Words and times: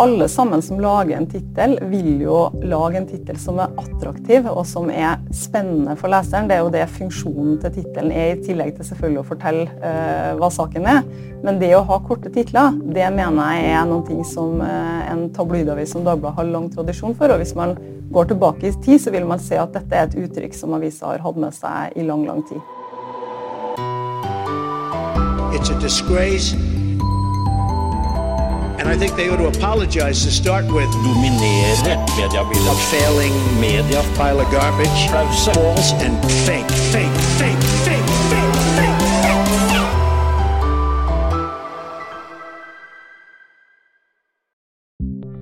alle 0.00 0.28
sammen 0.28 0.62
som 0.62 0.80
lager 0.80 1.16
en 1.16 1.26
tittel, 1.28 1.78
vil 1.82 2.22
jo 2.22 2.36
lage 2.64 2.96
en 2.96 3.06
tittel 3.08 3.36
som 3.40 3.58
er 3.60 3.74
attraktiv 3.82 4.46
og 4.48 4.62
som 4.68 4.88
er 4.88 5.18
spennende 5.36 5.92
for 6.00 6.08
leseren. 6.12 6.48
Det 6.48 6.56
er 6.56 6.62
jo 6.64 6.72
det 6.72 6.86
funksjonen 6.94 7.58
til 7.60 7.74
tittelen 7.74 8.14
er, 8.16 8.32
i 8.32 8.46
tillegg 8.46 8.72
til 8.78 8.88
selvfølgelig 8.88 9.20
å 9.20 9.26
fortelle 9.28 9.66
uh, 9.82 10.32
hva 10.40 10.48
saken 10.56 10.88
er. 10.88 11.04
Men 11.44 11.60
det 11.60 11.74
å 11.76 11.84
ha 11.84 12.00
korte 12.06 12.32
titler, 12.32 12.80
det 12.80 13.10
mener 13.12 13.52
jeg 13.58 13.76
er 13.76 13.86
noe 13.92 14.24
som 14.24 14.64
uh, 14.64 15.04
en 15.12 15.26
tabloidavis 15.36 15.92
som 15.92 16.08
Dagbladet 16.08 16.40
har 16.40 16.50
lang 16.56 16.72
tradisjon 16.72 17.16
for. 17.20 17.36
Og 17.36 17.44
hvis 17.44 17.56
man 17.60 17.76
går 18.10 18.32
tilbake 18.32 18.70
i 18.70 18.74
tid, 18.80 19.04
så 19.04 19.12
vil 19.12 19.28
man 19.28 19.42
se 19.42 19.60
at 19.60 19.76
dette 19.76 19.96
er 19.96 20.08
et 20.08 20.20
uttrykk 20.24 20.56
som 20.56 20.80
avisa 20.80 21.12
har 21.12 21.24
hatt 21.28 21.44
med 21.44 21.60
seg 21.60 22.00
i 22.00 22.08
lang, 22.08 22.24
lang 22.24 22.40
tid. 22.48 22.64
It's 25.52 25.68
a 25.68 25.76
disgrace 25.76 26.56
Dominere 31.04 31.96
mediebildet. 32.16 32.70
A 32.72 32.76
failing 32.90 33.36
media. 33.60 34.00
Pile 34.16 34.40
of 34.40 34.48
garbage. 34.52 35.00
Pause. 35.12 35.52
False 35.52 35.92
and 36.04 36.16
fake, 36.46 36.70
fake, 36.92 37.18
fake, 37.40 37.64
fake, 37.84 38.10
fake, 38.30 38.54
fake. 38.76 39.00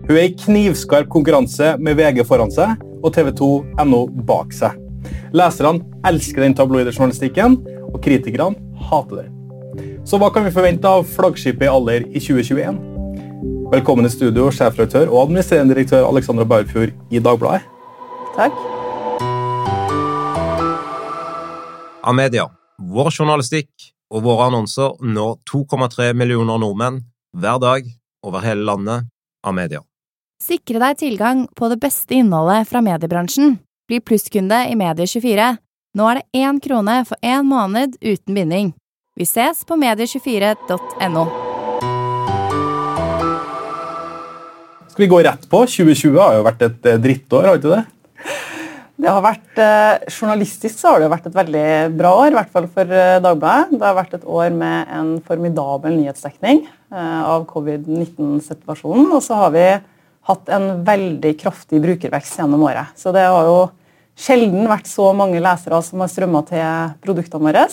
Hun 0.08 0.16
er 0.16 0.22
i 0.24 0.34
knivskarp 0.34 1.08
konkurranse 1.12 1.76
med 1.78 1.94
VG 1.94 2.24
foran 2.26 2.50
seg 2.50 2.80
og 3.04 3.14
TV 3.14 3.30
2.no 3.38 4.06
bak 4.26 4.54
seg. 4.56 4.74
Leserne 5.36 5.84
elsker 6.08 6.42
den 6.42 6.58
tabloide 6.58 6.90
journalistikken, 6.90 7.60
og 7.92 8.00
kritikerne 8.02 8.56
hater 8.90 9.22
den. 9.22 9.34
Så 10.08 10.18
hva 10.18 10.32
kan 10.34 10.48
vi 10.48 10.54
forvente 10.54 10.88
av 10.90 11.06
flaggskipet 11.06 11.68
i 11.68 11.70
alder 11.70 12.08
i 12.08 12.18
2021? 12.18 12.97
Velkommen 13.68 14.06
i 14.06 14.08
studio, 14.08 14.46
sjefredaktør 14.48 15.10
og 15.10 15.26
administrerende 15.26 15.74
direktør 15.74 16.06
Alexandra 16.08 16.46
Baurfjord 16.48 16.94
i 17.12 17.20
Dagbladet. 17.20 17.66
Takk. 18.32 18.54
Amedia, 22.08 22.46
vår 22.80 23.10
journalistikk 23.12 23.90
og 24.08 24.22
våre 24.24 24.46
annonser 24.48 24.94
når 25.04 25.34
2,3 25.50 26.14
millioner 26.16 26.56
nordmenn 26.62 27.02
hver 27.36 27.60
dag 27.60 27.90
over 28.24 28.40
hele 28.46 28.64
landet. 28.64 29.10
Amedia. 29.44 29.82
Sikre 30.40 30.80
deg 30.80 30.96
tilgang 31.02 31.42
på 31.52 31.68
det 31.68 31.76
beste 31.82 32.16
innholdet 32.16 32.70
fra 32.70 32.80
mediebransjen. 32.80 33.58
Bli 33.84 34.00
plusskunde 34.00 34.62
i 34.70 34.78
Medie24. 34.80 35.50
Nå 35.92 36.08
er 36.08 36.22
det 36.22 36.40
én 36.40 36.62
krone 36.64 37.02
for 37.04 37.20
én 37.20 37.44
måned 37.44 38.00
uten 38.00 38.32
binding. 38.32 38.72
Vi 39.12 39.28
ses 39.28 39.60
på 39.68 39.76
medie24.no. 39.76 41.47
Skal 44.98 45.06
vi 45.06 45.14
gå 45.14 45.18
rett 45.22 45.44
på? 45.46 45.58
2020 45.62 46.16
har 46.18 46.32
jo 46.34 46.42
vært 46.42 46.62
et 46.66 46.86
eh, 46.90 46.96
drittår, 46.98 47.44
har 47.46 47.58
ikke 47.60 47.70
det? 47.70 48.32
Det 48.98 49.06
har 49.06 49.20
vært, 49.22 49.58
eh, 49.62 50.06
Journalistisk 50.10 50.74
så 50.74 50.90
har 50.90 50.98
det 50.98 51.04
jo 51.06 51.10
vært 51.12 51.26
et 51.28 51.36
veldig 51.36 51.66
bra 51.94 52.10
år, 52.24 52.32
i 52.32 52.34
hvert 52.34 52.48
fall 52.50 52.64
for 52.66 52.90
eh, 52.90 53.20
Dagbladet. 53.22 53.76
Det 53.78 53.86
har 53.86 53.94
vært 53.94 54.16
et 54.18 54.24
år 54.26 54.56
med 54.58 54.90
en 54.98 55.12
formidabel 55.22 55.94
nyhetsdekning 56.00 56.64
av 56.98 57.44
covid-19-situasjonen. 57.46 59.06
Og 59.14 59.22
så 59.22 59.38
har 59.38 59.52
vi 59.54 59.62
hatt 60.32 60.50
en 60.56 60.66
veldig 60.88 61.32
kraftig 61.44 61.78
brukervekst 61.84 62.40
gjennom 62.40 62.64
året. 62.66 62.90
Så 62.98 63.14
det 63.14 63.22
har 63.22 63.46
jo 63.46 63.60
sjelden 64.18 64.66
vært 64.66 64.90
så 64.90 65.12
mange 65.14 65.38
lesere 65.38 65.78
som 65.86 66.02
har 66.02 66.10
strømma 66.10 66.42
til 66.50 66.90
produktene 67.06 67.52
våre. 67.52 67.68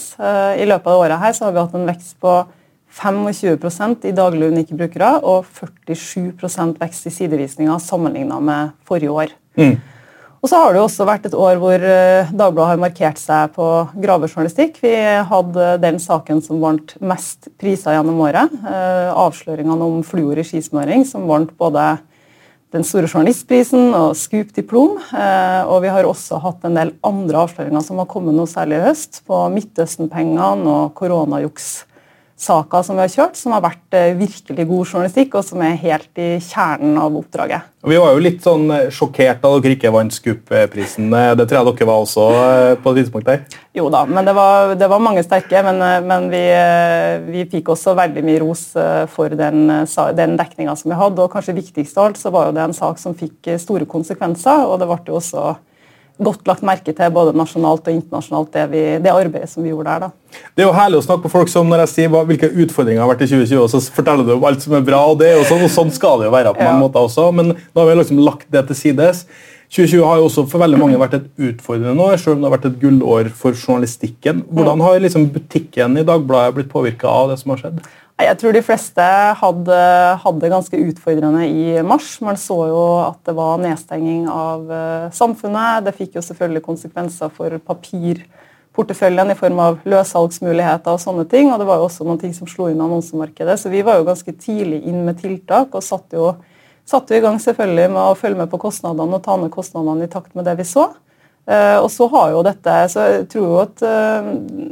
I 0.62 0.70
løpet 0.70 0.94
av 0.94 1.02
året 1.08 1.26
her 1.26 1.34
så 1.34 1.48
har 1.48 1.58
vi 1.58 1.66
hatt 1.66 1.74
en 1.82 1.90
vekst 1.90 2.20
på 2.22 2.36
25% 2.96 4.08
i 4.08 4.14
daglige 4.16 4.54
unike 4.54 4.78
brukere 4.78 5.18
og 5.28 5.50
47 5.52 6.78
vekst 6.80 7.10
i 7.10 7.14
sidevisninger 7.14 7.82
sammenlignet 7.84 8.44
med 8.44 8.72
forrige 8.88 9.12
år. 9.12 9.36
Mm. 9.60 9.76
Og 10.46 10.50
så 10.52 10.60
har 10.62 10.74
det 10.76 10.78
jo 10.78 10.86
også 10.86 11.06
vært 11.10 11.24
et 11.26 11.36
år 11.42 11.58
hvor 11.58 11.82
eh, 11.82 12.30
Dagbladet 12.30 12.70
har 12.70 12.82
markert 12.82 13.18
seg 13.18 13.56
på 13.56 13.66
gravejournalistikk. 13.98 14.78
Vi 14.84 14.94
hadde 15.26 15.72
den 15.82 15.98
saken 15.98 16.44
som 16.46 16.62
vant 16.62 16.94
mest 17.02 17.50
priser 17.58 17.96
gjennom 17.96 18.20
året. 18.28 18.54
Eh, 18.62 19.10
avsløringene 19.10 19.88
om 19.88 20.04
fluor 20.06 20.38
i 20.38 20.46
skismøring, 20.46 21.02
som 21.10 21.26
vant 21.26 21.50
både 21.58 21.96
den 22.76 22.86
store 22.86 23.10
journalistprisen 23.10 23.90
og 23.98 24.14
Scoop 24.20 24.54
diplom. 24.54 25.00
Eh, 25.18 25.64
og 25.66 25.82
vi 25.82 25.90
har 25.96 26.06
også 26.06 26.38
hatt 26.44 26.70
en 26.70 26.78
del 26.78 26.94
andre 27.10 27.42
avsløringer 27.48 27.82
som 27.88 28.04
har 28.04 28.10
kommet 28.12 28.38
noe 28.38 28.52
særlig 28.52 28.78
i 28.78 28.86
høst, 28.86 29.24
på 29.26 29.42
Midtøsten-pengene 29.56 30.46
og 30.62 30.94
koronajuks 31.00 31.72
saka 32.36 32.82
som 32.84 32.98
vi 32.98 33.06
har 33.06 33.12
kjørt, 33.12 33.38
som 33.40 33.54
har 33.56 33.64
vært 33.64 33.96
eh, 33.96 34.12
virkelig 34.20 34.66
god 34.68 34.90
journalistikk, 34.90 35.38
og 35.40 35.46
som 35.48 35.62
er 35.64 35.78
helt 35.80 36.20
i 36.20 36.36
kjernen 36.44 36.98
av 37.00 37.16
oppdraget. 37.16 37.72
Vi 37.86 38.00
var 38.02 38.12
jo 38.12 38.24
litt 38.24 38.42
sånn 38.44 38.66
eh, 38.76 38.90
sjokkert 38.92 39.40
da 39.44 39.52
dere 39.54 39.78
ikke 39.78 39.92
vant 39.96 40.12
Scoop-prisen. 40.12 41.08
Eh, 41.16 41.32
det 41.40 41.46
tror 41.48 41.62
jeg 41.62 41.70
dere 41.70 41.88
var 41.88 42.04
også 42.04 42.26
på 42.84 42.92
et 42.92 43.00
tidspunkt 43.00 43.30
der? 43.30 43.46
Jo 43.76 43.88
da, 43.94 44.04
men 44.10 44.28
det 44.28 44.34
var, 44.36 44.74
det 44.80 44.90
var 44.92 45.04
mange 45.04 45.24
sterke. 45.24 45.64
Men, 45.64 45.80
men 46.08 46.28
vi, 46.32 46.44
vi, 47.30 47.46
fikk 47.52 47.72
også 47.72 47.96
veldig 47.96 48.24
mye 48.28 48.42
ros 48.44 48.66
for 49.12 49.32
den, 49.36 49.70
den 50.20 50.36
dekninga 50.40 50.76
som 50.80 50.92
vi 50.92 51.00
hadde. 51.00 51.24
Og 51.24 51.32
kanskje 51.32 51.56
viktigst 51.56 52.00
av 52.00 52.10
alt 52.10 52.20
så 52.20 52.32
var 52.36 52.50
jo 52.50 52.58
det 52.58 52.66
en 52.66 52.76
sak 52.76 53.00
som 53.00 53.16
fikk 53.16 53.56
store 53.64 53.88
konsekvenser. 53.88 54.68
og 54.68 54.80
det 54.82 54.92
ble 54.92 55.00
jo 55.08 55.20
også 55.22 55.56
godt 56.24 56.48
lagt 56.48 56.64
merke 56.66 56.94
til 56.96 57.12
både 57.14 57.34
nasjonalt 57.36 57.88
og 57.90 57.96
internasjonalt, 57.96 58.52
det, 58.54 58.66
vi, 58.72 58.84
det, 59.04 59.12
arbeidet 59.12 59.50
som 59.52 59.66
vi 59.66 59.74
gjorde 59.74 59.90
der. 59.90 60.06
da. 60.06 60.40
Det 60.56 60.64
er 60.64 60.70
jo 60.70 60.76
herlig 60.76 61.02
å 61.02 61.06
snakke 61.08 61.28
med 61.28 61.34
folk 61.34 61.52
som 61.52 61.68
når 61.72 61.84
jeg 61.84 61.94
sier 61.94 62.14
hva, 62.14 62.22
hvilke 62.28 62.52
utfordringer 62.52 63.04
har 63.04 63.12
vært 63.12 63.26
i 63.26 63.32
2020, 63.32 63.58
og 63.64 63.74
så 63.74 63.82
forteller 63.96 64.28
du 64.28 64.36
om 64.38 64.48
alt 64.48 64.64
som 64.64 64.78
er 64.78 64.86
bra, 64.88 65.02
og 65.12 65.20
det 65.20 65.34
jo 65.34 65.44
sånn, 65.50 65.66
og 65.68 65.74
sånn 65.74 65.92
skal 65.96 66.22
det 66.22 66.30
jo 66.30 66.38
være 66.38 66.56
på 66.56 66.64
mange 66.64 66.80
ja. 66.80 66.86
måter 66.86 67.10
også, 67.10 67.28
men 67.36 67.52
nå 67.56 67.82
har 67.82 67.92
vi 67.92 68.00
liksom 68.00 68.24
lagt 68.24 68.48
det 68.56 68.64
til 68.72 68.80
sides. 68.80 69.26
2020 69.76 70.06
har 70.06 70.20
jo 70.22 70.28
også 70.30 70.46
for 70.48 70.62
veldig 70.62 70.80
mange 70.80 71.00
vært 71.02 71.18
et 71.18 71.28
utfordrende 71.50 72.06
år, 72.06 72.20
selv 72.22 72.36
om 72.36 72.44
det 72.44 72.48
har 72.48 72.56
vært 72.56 72.68
et 72.70 72.80
gullår 72.84 73.30
for 73.36 73.58
journalistikken. 73.58 74.44
Hvordan 74.56 74.84
har 74.86 75.04
liksom 75.04 75.28
butikken 75.36 76.00
i 76.00 76.06
Dagbladet 76.08 76.56
blitt 76.56 76.72
påvirka 76.72 77.10
av 77.12 77.34
det 77.34 77.40
som 77.42 77.52
har 77.52 77.64
skjedd? 77.64 77.82
Jeg 78.16 78.38
tror 78.40 78.56
de 78.56 78.62
fleste 78.64 79.06
hadde, 79.42 79.78
hadde 80.24 80.50
ganske 80.52 80.78
utfordrende 80.80 81.50
i 81.52 81.82
mars. 81.84 82.14
Man 82.24 82.38
så 82.40 82.56
jo 82.70 82.84
at 83.04 83.20
det 83.28 83.34
var 83.36 83.60
nedstenging 83.60 84.30
av 84.32 84.72
uh, 84.72 85.10
samfunnet. 85.12 85.84
Det 85.84 85.94
fikk 85.98 86.16
jo 86.16 86.24
selvfølgelig 86.24 86.64
konsekvenser 86.64 87.34
for 87.36 87.58
papirporteføljen 87.68 89.34
i 89.34 89.36
form 89.36 89.60
av 89.60 89.84
løssalgsmuligheter 89.84 90.96
og 90.96 91.04
sånne 91.04 91.28
ting. 91.28 91.52
Og 91.52 91.60
det 91.60 91.68
var 91.68 91.82
jo 91.82 91.90
også 91.90 92.08
noen 92.08 92.22
ting 92.24 92.32
som 92.38 92.48
slo 92.48 92.70
inn 92.72 92.80
annonsemarkedet. 92.80 93.60
Så 93.60 93.74
vi 93.74 93.84
var 93.84 94.00
jo 94.00 94.08
ganske 94.08 94.38
tidlig 94.40 94.86
inn 94.88 95.04
med 95.04 95.20
tiltak 95.20 95.76
og 95.76 95.84
satte 95.84 96.16
jo, 96.16 96.32
satte 96.88 97.18
jo 97.18 97.20
i 97.20 97.26
gang 97.28 97.36
selvfølgelig 97.44 97.92
med 97.98 98.04
å 98.06 98.20
følge 98.22 98.46
med 98.46 98.54
på 98.54 98.64
kostnadene 98.64 99.20
og 99.20 99.26
ta 99.28 99.36
ned 99.42 99.52
kostnadene 99.52 100.08
i 100.08 100.14
takt 100.16 100.32
med 100.40 100.48
det 100.48 100.56
vi 100.62 100.72
så. 100.72 100.94
Uh, 101.52 101.84
og 101.84 101.92
så 101.92 102.08
har 102.16 102.32
jo 102.32 102.48
dette, 102.48 102.76
så 102.90 103.10
jeg 103.12 103.26
tror 103.30 103.44
jo 103.46 103.58
at 103.62 103.84
uh, 103.86 104.30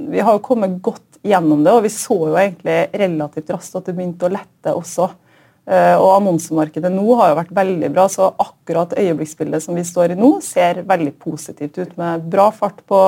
Vi 0.09 0.23
har 0.25 0.39
kommet 0.41 0.79
godt 0.81 1.12
gjennom 1.23 1.63
det, 1.63 1.73
og 1.73 1.85
vi 1.85 1.91
så 1.94 2.17
jo 2.19 2.38
egentlig 2.38 2.78
relativt 3.00 3.51
raskt 3.53 3.78
at 3.79 3.88
det 3.88 3.95
begynte 3.97 4.28
å 4.28 4.34
lette 4.34 4.73
også. 4.75 5.09
Eh, 5.63 5.95
og 5.95 6.09
annonsemarkedet 6.17 6.91
nå 6.91 7.06
har 7.22 7.31
jo 7.31 7.39
vært 7.39 7.53
veldig 7.56 7.91
bra, 7.94 8.07
så 8.11 8.34
akkurat 8.44 8.97
øyeblikksbildet 9.00 9.63
som 9.63 9.79
vi 9.79 9.85
står 9.88 10.13
i 10.13 10.19
nå, 10.19 10.35
ser 10.44 10.83
veldig 10.88 11.16
positivt 11.23 11.79
ut, 11.79 11.94
med 12.00 12.28
bra 12.31 12.50
fart 12.51 12.83
på, 12.89 13.01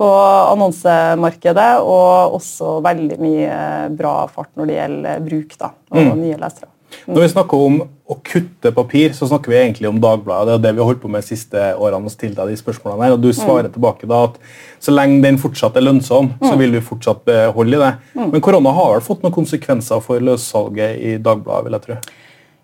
på 0.00 0.12
annonsemarkedet 0.54 1.70
og 1.84 2.38
også 2.40 2.78
veldig 2.84 3.20
mye 3.20 3.58
bra 3.98 4.22
fart 4.32 4.54
når 4.56 4.70
det 4.70 4.78
gjelder 4.80 5.26
bruk 5.28 5.58
da, 5.60 5.74
og 5.92 6.00
mm. 6.00 6.14
nye 6.24 6.40
lesere. 6.40 6.73
Når 7.06 7.24
vi 7.24 7.28
snakker 7.32 7.66
om 7.66 7.78
å 7.84 8.16
kutte 8.20 8.72
papir, 8.76 9.14
så 9.16 9.28
snakker 9.30 9.52
vi 9.52 9.58
egentlig 9.58 9.88
om 9.88 10.00
Dagbladet. 10.02 10.48
Det 10.50 10.56
er 10.58 10.64
det 10.66 10.72
vi 10.76 10.82
har 10.82 10.90
holdt 10.90 11.02
på 11.02 11.10
med 11.12 11.24
de 11.24 11.30
siste 11.30 11.62
årene. 11.72 12.04
og 12.04 12.12
stilt 12.12 12.36
deg 12.36 12.52
de 12.52 12.58
spørsmålene 12.60 13.06
her, 13.06 13.16
og 13.16 13.22
Du 13.22 13.30
svarer 13.32 13.70
mm. 13.70 13.74
tilbake 13.76 14.08
da 14.10 14.24
at 14.28 14.36
så 14.84 14.92
lenge 14.92 15.22
den 15.24 15.40
fortsatt 15.40 15.76
er 15.76 15.86
lønnsom, 15.86 16.34
mm. 16.34 16.44
så 16.44 16.58
vil 16.60 16.76
vi 16.76 16.84
fortsatt 16.84 17.24
beholde 17.24 17.78
i 17.78 17.84
det. 17.84 17.94
Mm. 18.14 18.28
Men 18.34 18.44
korona 18.44 18.74
har 18.76 18.92
vel 18.96 19.06
fått 19.06 19.24
noen 19.24 19.36
konsekvenser 19.36 20.04
for 20.04 20.20
løssalget 20.20 21.00
i 21.00 21.16
Dagbladet? 21.16 21.64
vil 21.64 21.78
jeg 21.78 21.86
tro. 21.86 21.98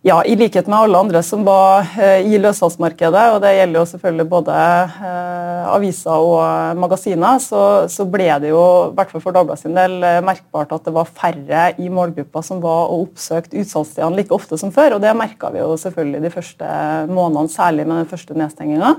Ja, 0.03 0.22
i 0.25 0.33
likhet 0.33 0.65
med 0.65 0.78
alle 0.78 0.97
andre 0.97 1.21
som 1.21 1.42
var 1.45 1.84
eh, 2.01 2.22
i 2.25 2.39
løssalgsmarkedet, 2.41 3.25
og 3.34 3.42
det 3.42 3.51
gjelder 3.53 3.83
jo 3.83 3.89
selvfølgelig 3.91 4.25
både 4.33 4.54
eh, 4.57 5.66
aviser 5.75 6.22
og 6.25 6.78
magasiner, 6.80 7.36
så, 7.45 7.60
så, 7.92 8.07
ble 8.09 8.30
det 8.41 8.48
jo, 8.48 8.63
i 8.89 8.95
hvert 8.97 9.13
fall 9.13 9.21
for 9.21 9.36
Dagbladet 9.36 9.60
sin 9.60 9.77
del, 9.77 9.98
eh, 10.01 10.22
merkbart 10.25 10.72
at 10.72 10.89
det 10.89 10.95
var 10.97 11.10
færre 11.21 11.66
i 11.77 11.91
målgruppa 11.92 12.41
som 12.47 12.63
var 12.65 12.89
og 12.95 13.10
oppsøkte 13.10 13.60
utsalgsstedene 13.60 14.22
like 14.22 14.33
ofte 14.33 14.57
som 14.63 14.72
før. 14.72 14.97
og 14.97 15.04
Det 15.04 15.13
merka 15.21 15.53
vi 15.53 15.60
jo 15.60 15.77
selvfølgelig 15.84 16.25
de 16.25 16.33
første 16.39 16.72
månedene, 17.13 17.53
særlig 17.53 17.84
med 17.84 18.01
den 18.01 18.10
første 18.15 18.41
nedstenginga. 18.41 18.95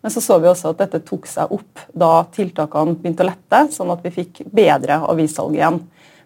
Men 0.00 0.14
så 0.14 0.24
så 0.24 0.40
vi 0.40 0.48
også 0.48 0.72
at 0.72 0.80
dette 0.86 1.04
tok 1.04 1.28
seg 1.28 1.52
opp 1.52 1.84
da 1.92 2.14
tiltakene 2.32 2.96
begynte 2.96 3.26
å 3.26 3.28
lette, 3.28 3.66
sånn 3.76 3.92
at 3.92 4.08
vi 4.08 4.16
fikk 4.22 4.46
bedre 4.56 5.02
avissalg 5.04 5.60
igjen. 5.60 5.82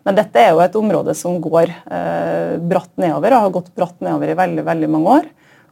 Men 0.06 0.17
dette 0.17 0.41
er 0.41 0.55
jo 0.55 0.62
et 0.64 0.76
område 0.81 1.14
som 1.17 1.37
går 1.43 1.70
eh, 1.70 2.56
bratt 2.70 2.93
nedover, 3.00 3.37
og 3.37 3.44
har 3.47 3.55
gått 3.58 3.70
bratt 3.76 3.99
nedover 4.00 4.32
i 4.32 4.38
veldig, 4.38 4.64
veldig 4.64 4.91
mange 4.94 5.17
år. 5.19 5.31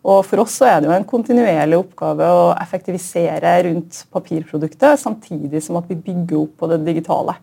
Og 0.08 0.22
For 0.26 0.44
oss 0.44 0.54
så 0.60 0.68
er 0.68 0.80
det 0.80 0.88
jo 0.88 0.94
en 0.94 1.08
kontinuerlig 1.08 1.78
oppgave 1.80 2.28
å 2.30 2.42
effektivisere 2.60 3.56
rundt 3.66 4.04
papirproduktet, 4.14 5.00
samtidig 5.00 5.62
som 5.64 5.80
at 5.80 5.88
vi 5.90 5.98
bygger 5.98 6.42
opp 6.44 6.54
på 6.60 6.70
det 6.70 6.82
digitale. 6.86 7.34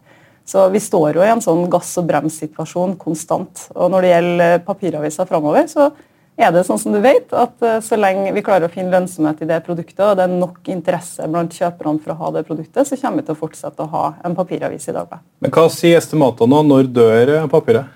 Så 0.45 0.67
Vi 0.69 0.79
står 0.79 1.17
jo 1.17 1.25
i 1.25 1.31
en 1.31 1.41
sånn 1.41 1.65
gass- 1.73 1.97
og 1.97 2.05
brems-situasjon 2.09 2.97
konstant. 3.01 3.67
Og 3.75 3.89
Når 3.91 4.01
det 4.01 4.11
gjelder 4.13 4.59
papiraviser 4.65 5.29
framover, 5.29 5.65
så 5.67 5.89
er 6.37 6.51
det 6.51 6.65
sånn 6.67 6.79
som 6.81 6.95
du 6.95 6.99
vet, 7.03 7.31
at 7.31 7.63
eh, 7.63 7.81
så 7.83 7.99
lenge 7.99 8.33
vi 8.35 8.43
klarer 8.45 8.67
å 8.67 8.73
finne 8.73 8.91
lønnsomhet 8.91 9.43
i 9.45 9.49
det 9.49 9.61
produktet, 9.65 10.01
og 10.03 10.17
det 10.19 10.25
er 10.27 10.33
nok 10.33 10.71
interesse 10.71 11.27
blant 11.31 11.55
kjøperne 11.55 12.01
for 12.03 12.13
å 12.15 12.19
ha 12.23 12.31
det 12.35 12.45
produktet, 12.47 12.87
så 12.87 12.99
kommer 12.99 13.23
vi 13.23 13.29
til 13.29 13.37
å 13.37 13.41
fortsette 13.43 13.85
å 13.85 13.91
ha 13.93 14.07
en 14.27 14.35
papiravis 14.37 14.89
i 14.91 14.95
dag. 14.95 15.19
Men 15.43 15.53
hva 15.55 15.69
sier 15.71 15.99
estimatene 15.99 16.51
nå? 16.51 16.63
Når 16.65 16.89
dør 16.91 17.37
papiret? 17.51 17.93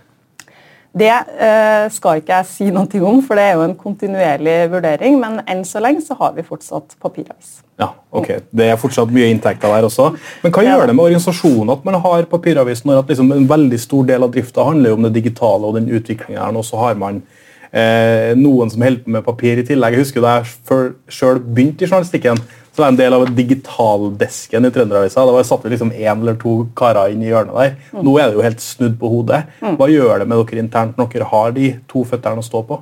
Det 0.89 1.09
eh, 1.11 1.85
skal 1.93 2.17
ikke 2.17 2.39
jeg 2.39 2.47
si 2.49 2.67
noe 2.73 3.01
om, 3.05 3.19
for 3.21 3.37
det 3.37 3.43
er 3.45 3.59
jo 3.59 3.65
en 3.67 3.75
kontinuerlig 3.77 4.55
vurdering. 4.71 5.19
Men 5.21 5.41
enn 5.45 5.61
så 5.67 5.81
lenge 5.83 6.01
så 6.01 6.17
har 6.17 6.33
vi 6.33 6.45
fortsatt 6.47 6.95
papiravis. 7.01 7.59
Ja, 7.79 7.91
ok. 8.09 8.31
Det 8.49 8.71
er 8.71 8.79
fortsatt 8.79 9.11
mye 9.13 9.29
inntekter 9.29 9.69
der 9.69 9.85
også. 9.85 10.09
Men 10.41 10.55
hva 10.55 10.63
gjør 10.65 10.89
det 10.89 10.95
med 10.97 11.05
organisasjonen 11.05 11.75
at 11.75 11.85
man 11.85 11.99
har 12.01 12.25
papiravis 12.31 12.81
når 12.87 13.03
liksom 13.11 13.29
en 13.35 13.45
veldig 13.51 13.79
stor 13.79 14.09
del 14.09 14.25
av 14.25 14.33
drifta 14.33 14.65
handler 14.65 14.97
om 14.97 15.05
det 15.05 15.13
digitale 15.19 15.69
og 15.69 15.77
den 15.77 15.91
utviklinga 15.93 16.41
her, 16.41 16.57
og 16.57 16.65
så 16.65 16.81
har 16.81 16.97
man 16.99 17.21
eh, 17.71 18.35
noen 18.37 18.71
som 18.71 18.81
på 18.81 19.13
med 19.15 19.25
papir 19.25 19.61
i 19.61 19.65
tillegg. 19.67 19.97
Jeg 19.97 20.05
husker 20.05 20.21
Da 20.25 20.39
jeg 20.39 20.93
sjøl 21.07 21.39
begynte 21.39 21.85
i 21.85 21.89
journalistikken, 21.89 22.39
så 22.69 22.81
var 22.81 22.89
jeg 22.89 22.95
en 22.95 23.01
del 23.01 23.17
av 23.17 23.25
digitaldesken 23.35 24.65
i 24.65 24.71
Trønderavisa. 24.71 25.25
Da 25.25 25.43
satt 25.43 25.65
vi 25.65 25.73
liksom 25.73 25.91
én 25.91 26.21
eller 26.21 26.37
to 26.39 26.69
karer 26.75 27.11
inn 27.13 27.23
i 27.25 27.31
hjørnet 27.31 27.57
der. 27.57 27.75
Mm. 27.91 28.03
Nå 28.05 28.13
er 28.19 28.29
det 28.29 28.39
jo 28.39 28.45
helt 28.45 28.63
snudd 28.63 28.95
på 29.01 29.11
hodet. 29.11 29.43
Mm. 29.59 29.75
Hva 29.79 29.89
gjør 29.91 30.21
det 30.21 30.29
med 30.29 30.45
dere 30.45 30.63
internt 30.63 30.99
når 30.99 31.11
dere 31.13 31.27
har 31.33 31.51
de 31.57 31.73
to 31.91 32.05
føttene 32.07 32.43
å 32.43 32.45
stå 32.45 32.63
på? 32.69 32.79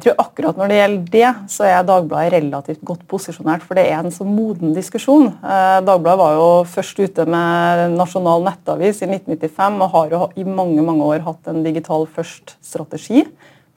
Jeg 0.00 0.04
tror 0.14 0.20
akkurat 0.22 0.56
Når 0.56 0.70
det 0.70 0.76
gjelder 0.78 1.08
det, 1.12 1.30
så 1.52 1.64
er 1.68 1.82
Dagbladet 1.84 2.32
relativt 2.32 2.84
godt 2.88 3.02
posisjonert. 3.10 3.64
For 3.66 3.76
det 3.76 3.84
er 3.90 3.98
en 3.98 4.14
så 4.14 4.24
moden 4.24 4.72
diskusjon. 4.72 5.26
Eh, 5.28 5.78
Dagbladet 5.84 6.20
var 6.22 6.36
jo 6.38 6.46
først 6.72 7.02
ute 7.02 7.26
med 7.28 7.96
nasjonal 7.98 8.46
nettavis 8.46 9.02
i 9.04 9.10
1995 9.10 9.80
og 9.84 9.94
har 9.96 10.14
jo 10.14 10.22
i 10.40 10.46
mange 10.48 10.84
mange 10.86 11.04
år 11.04 11.24
hatt 11.26 11.50
en 11.52 11.60
digital 11.66 12.06
først-strategi 12.16 13.26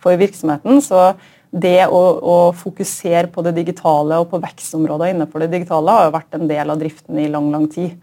for 0.04 0.20
virksomheten. 0.20 0.82
Så 0.84 1.14
det 1.54 1.86
å, 1.86 2.02
å, 2.18 2.38
fokusere 2.58 3.30
på 3.34 3.44
det 3.46 3.54
digitale 3.60 4.18
og 4.22 4.32
på 4.32 4.42
vekstområder 4.42 5.14
innenfor 5.14 5.44
det 5.44 5.52
digitale 5.54 5.98
har 5.98 6.08
jo 6.08 6.16
vært 6.16 6.38
en 6.38 6.50
del 6.50 6.74
av 6.74 6.80
driften 6.82 7.20
i 7.22 7.30
lang 7.32 7.52
lang 7.54 7.68
tid. 7.72 7.94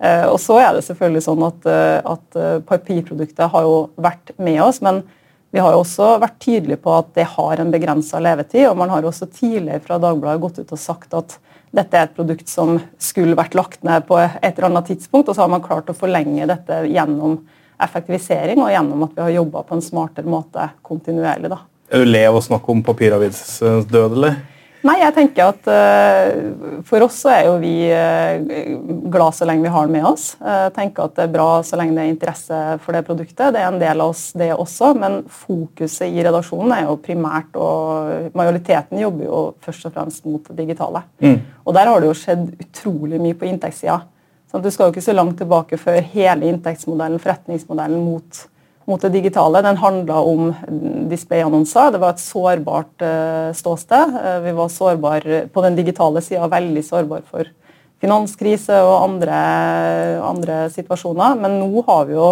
Eh, 0.00 0.26
og 0.28 0.36
så 0.40 0.58
er 0.60 0.74
det 0.76 0.84
selvfølgelig 0.86 1.24
sånn 1.24 1.46
at, 1.46 1.66
eh, 1.68 1.96
at 2.08 2.36
eh, 2.40 2.58
papirproduktet 2.64 3.52
har 3.52 3.64
jo 3.66 3.78
vært 4.00 4.32
med 4.40 4.60
oss, 4.64 4.80
men 4.84 5.02
vi 5.50 5.60
har 5.60 5.74
jo 5.74 5.82
også 5.82 6.14
vært 6.22 6.38
tydelige 6.40 6.80
på 6.84 6.92
at 6.94 7.08
det 7.16 7.26
har 7.32 7.60
en 7.60 7.72
begrensa 7.72 8.20
levetid. 8.22 8.68
og 8.68 8.78
Man 8.80 8.92
har 8.92 9.04
også 9.04 9.28
tidligere 9.32 9.82
fra 9.84 9.98
Dagbladet 10.00 10.44
gått 10.44 10.60
ut 10.62 10.76
og 10.76 10.80
sagt 10.80 11.16
at 11.16 11.36
dette 11.74 11.96
er 11.96 12.06
et 12.06 12.14
produkt 12.14 12.48
som 12.50 12.78
skulle 13.02 13.38
vært 13.38 13.56
lagt 13.58 13.84
ned 13.86 14.06
på 14.08 14.18
et 14.20 14.46
eller 14.50 14.68
annet 14.70 14.92
tidspunkt, 14.92 15.28
og 15.28 15.36
så 15.36 15.44
har 15.44 15.52
man 15.52 15.64
klart 15.64 15.90
å 15.90 15.96
forlenge 15.96 16.48
dette 16.50 16.84
gjennom 16.90 17.40
effektivisering 17.84 18.62
og 18.62 18.72
gjennom 18.72 19.08
at 19.08 19.16
vi 19.16 19.26
har 19.26 19.36
jobba 19.40 19.64
på 19.66 19.76
en 19.76 19.84
smartere 19.84 20.30
måte 20.30 20.70
kontinuerlig. 20.86 21.52
Da. 21.52 21.62
Er 21.90 22.04
du 22.04 22.10
lei 22.10 22.24
av 22.28 22.38
å 22.38 22.44
snakke 22.44 22.72
om 22.72 22.84
papiravis 22.86 23.42
død, 23.60 24.18
eller? 24.18 24.40
Nei, 24.86 24.96
jeg 25.02 25.12
tenker 25.12 25.50
at 25.50 25.66
uh, 25.68 26.80
For 26.88 27.04
oss 27.04 27.18
så 27.24 27.32
er 27.34 27.48
jo 27.48 27.56
vi 27.60 27.74
uh, 27.92 28.40
glad 29.12 29.36
så 29.36 29.48
lenge 29.48 29.66
vi 29.66 29.72
har 29.74 29.88
den 29.88 29.96
med 29.98 30.06
oss. 30.08 30.30
Uh, 30.40 30.70
tenker 30.72 31.04
at 31.04 31.18
det 31.18 31.26
er 31.26 31.34
bra 31.34 31.48
så 31.66 31.76
lenge 31.76 31.96
det 31.98 32.06
er 32.06 32.12
interesse 32.14 32.60
for 32.84 32.96
det 32.96 33.04
produktet. 33.08 33.52
Det 33.52 33.60
er 33.60 33.68
en 33.68 33.80
del 33.80 34.00
av 34.00 34.14
oss, 34.14 34.30
det 34.32 34.48
også. 34.54 34.94
Men 35.00 35.20
fokuset 35.28 36.08
i 36.08 36.24
redaksjonen 36.24 36.72
er 36.76 36.86
jo 36.88 36.96
primært 37.04 37.58
og 37.60 38.30
Majoriteten 38.36 39.02
jobber 39.02 39.28
jo 39.28 39.42
først 39.64 39.90
og 39.90 39.96
fremst 39.98 40.24
mot 40.28 40.48
det 40.48 40.56
digitale. 40.62 41.04
Mm. 41.20 41.36
Og 41.66 41.76
der 41.76 41.92
har 41.92 42.00
det 42.00 42.08
jo 42.08 42.16
skjedd 42.16 42.48
utrolig 42.64 43.20
mye 43.20 43.36
på 43.36 43.50
inntektssida. 43.50 44.00
Sånn 44.50 44.64
du 44.64 44.70
skal 44.74 44.88
jo 44.88 44.96
ikke 44.96 45.04
så 45.04 45.14
langt 45.14 45.36
tilbake 45.38 45.78
før 45.78 46.00
hele 46.10 46.48
inntektsmodellen, 46.50 47.22
forretningsmodellen 47.22 48.00
mot, 48.02 48.40
mot 48.90 49.04
det 49.04 49.12
digitale. 49.14 49.62
Den 49.62 49.78
handla 49.78 50.16
om 50.26 50.50
displayannonser. 51.10 51.92
Det 51.94 52.00
var 52.02 52.16
et 52.16 52.24
sårbart 52.24 53.04
uh, 53.06 53.52
ståsted. 53.54 54.16
Uh, 54.16 54.38
vi 54.48 54.56
var 54.58 54.72
sårbar 54.74 55.28
på 55.54 55.64
den 55.66 55.78
digitale 55.78 56.22
sida, 56.26 56.50
veldig 56.50 56.82
sårbar 56.82 57.22
for 57.30 57.52
finanskrise 58.02 58.80
og 58.82 58.96
andre, 59.04 59.38
andre, 60.24 60.64
situasjoner. 60.74 61.38
Men 61.38 61.60
nå 61.60 61.84
har 61.86 62.10
vi 62.10 62.18
jo 62.18 62.30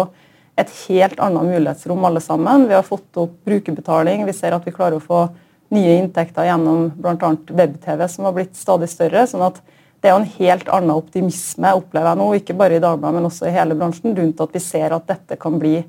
et 0.59 0.71
helt 0.89 1.23
annet 1.23 1.53
mulighetsrom 1.53 2.03
alle 2.03 2.19
sammen. 2.23 2.67
Vi 2.67 2.75
har 2.75 2.83
fått 2.83 3.15
opp 3.21 3.37
brukerbetaling. 3.47 4.25
Vi 4.27 4.35
ser 4.35 4.57
at 4.57 4.67
vi 4.67 4.75
klarer 4.75 4.99
å 4.99 5.07
få 5.07 5.27
nye 5.71 5.99
inntekter 6.01 6.49
gjennom 6.49 6.89
bl.a. 6.97 7.35
web-TV, 7.47 8.07
som 8.11 8.27
har 8.27 8.35
blitt 8.35 8.57
stadig 8.59 8.89
større. 8.91 9.23
sånn 9.29 9.45
at 9.47 9.61
det 9.99 10.07
er 10.07 10.15
jo 10.15 10.21
en 10.21 10.33
helt 10.37 10.69
annen 10.71 10.95
optimisme 10.95 11.71
opplever 11.75 12.13
jeg 12.13 12.19
nå, 12.21 12.27
ikke 12.39 12.55
bare 12.59 12.77
i 12.77 12.83
Dagbladet, 12.83 13.17
men 13.17 13.27
også 13.27 13.49
i 13.49 13.55
hele 13.55 13.75
bransjen, 13.75 14.15
rundt 14.15 14.43
at 14.45 14.53
vi 14.55 14.61
ser 14.63 14.95
at 14.95 15.07
dette 15.11 15.35
kan 15.39 15.57
bli 15.59 15.81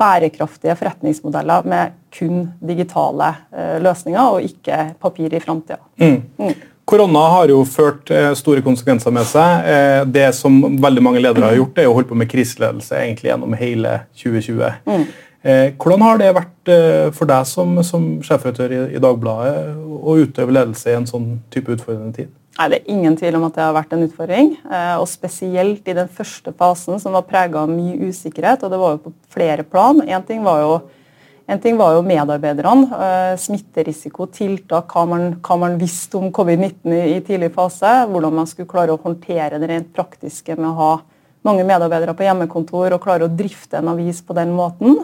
bærekraftige 0.00 0.74
forretningsmodeller 0.74 1.66
med 1.70 1.98
kun 2.14 2.48
digitale 2.66 3.30
uh, 3.54 3.76
løsninger, 3.82 4.22
og 4.22 4.42
ikke 4.48 4.80
papir 5.00 5.34
i 5.34 5.42
framtida. 5.42 5.78
Mm. 6.02 6.22
Mm. 6.38 6.54
Korona 6.84 7.22
har 7.36 7.52
jo 7.54 7.62
ført 7.64 8.10
uh, 8.10 8.32
store 8.36 8.64
konsekvenser 8.66 9.14
med 9.14 9.28
seg. 9.30 9.70
Uh, 9.70 10.00
det 10.10 10.32
som 10.34 10.58
veldig 10.82 11.06
mange 11.06 11.22
ledere 11.22 11.52
har 11.52 11.60
gjort, 11.60 11.78
er 11.78 11.90
å 11.90 11.94
holde 11.94 12.10
på 12.10 12.18
med 12.18 12.30
kriseledelse 12.32 12.98
egentlig 12.98 13.30
gjennom 13.30 13.54
hele 13.60 14.00
2020. 14.18 14.82
Mm. 14.90 15.06
Hvordan 15.44 16.00
har 16.00 16.16
det 16.16 16.28
vært 16.32 16.70
for 17.12 17.28
deg 17.28 17.44
som, 17.44 17.74
som 17.84 18.04
sjefredaktør 18.24 18.72
i, 18.72 18.78
i 18.96 19.00
Dagbladet 19.04 19.74
å 19.76 20.14
utøve 20.16 20.54
ledelse 20.56 20.88
i 20.88 20.96
en 20.96 21.04
sånn 21.04 21.26
type 21.52 21.68
utfordrende 21.74 22.16
tid? 22.16 22.30
Nei, 22.54 22.68
Det 22.70 22.76
er 22.80 22.90
ingen 22.94 23.16
tvil 23.18 23.34
om 23.34 23.46
at 23.48 23.56
det 23.56 23.64
har 23.64 23.74
vært 23.74 23.94
en 23.96 24.04
utfordring. 24.06 24.52
Eh, 24.70 24.96
og 25.00 25.08
Spesielt 25.10 25.88
i 25.90 25.96
den 25.96 26.08
første 26.08 26.52
fasen, 26.54 27.00
som 27.02 27.16
var 27.16 27.26
prega 27.26 27.64
av 27.64 27.70
mye 27.70 28.10
usikkerhet. 28.10 28.62
og 28.62 28.70
Det 28.70 28.78
var 28.78 28.92
jo 28.92 28.98
på 28.98 29.12
flere 29.28 29.64
plan. 29.64 30.00
Én 30.02 30.26
ting 30.26 30.44
var 30.44 30.60
jo, 30.60 30.80
ting 31.60 31.76
var 31.76 31.94
jo 31.94 32.02
medarbeiderne. 32.02 32.92
Eh, 32.94 33.36
smitterisiko, 33.36 34.26
tiltak, 34.30 34.86
hva 34.86 35.06
man, 35.08 35.40
hva 35.42 35.58
man 35.58 35.78
visste 35.78 36.14
om 36.16 36.30
covid-19 36.30 36.94
i, 36.94 37.20
tidlig 37.20 37.52
fase. 37.52 38.06
Hvordan 38.06 38.32
man 38.32 38.46
skulle 38.46 38.68
klare 38.70 38.94
å 38.94 39.02
håndtere 39.02 39.58
det 39.58 39.68
rent 39.68 39.92
praktiske 39.92 40.56
med 40.56 40.70
å 40.70 40.78
ha 40.78 41.00
mange 41.44 41.64
medarbeidere 41.64 42.14
på 42.14 42.24
hjemmekontor 42.24 42.94
og 42.94 43.02
klare 43.02 43.26
å 43.26 43.36
drifte 43.36 43.78
en 43.78 43.88
avis 43.88 44.22
på 44.22 44.32
den 44.32 44.54
måten. 44.54 45.02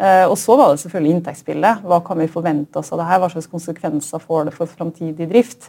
Eh, 0.00 0.24
og 0.24 0.38
så 0.40 0.56
var 0.56 0.72
det 0.72 0.80
selvfølgelig 0.80 1.16
inntektsbildet. 1.18 1.84
Hva 1.84 2.00
kan 2.04 2.20
vi 2.22 2.30
forvente 2.32 2.80
oss 2.80 2.88
av 2.94 3.02
det 3.02 3.08
her? 3.10 3.20
Hva 3.20 3.28
slags 3.34 3.50
konsekvenser 3.52 4.22
får 4.24 4.48
det 4.48 4.54
for 4.56 4.70
framtidig 4.70 5.28
drift? 5.28 5.68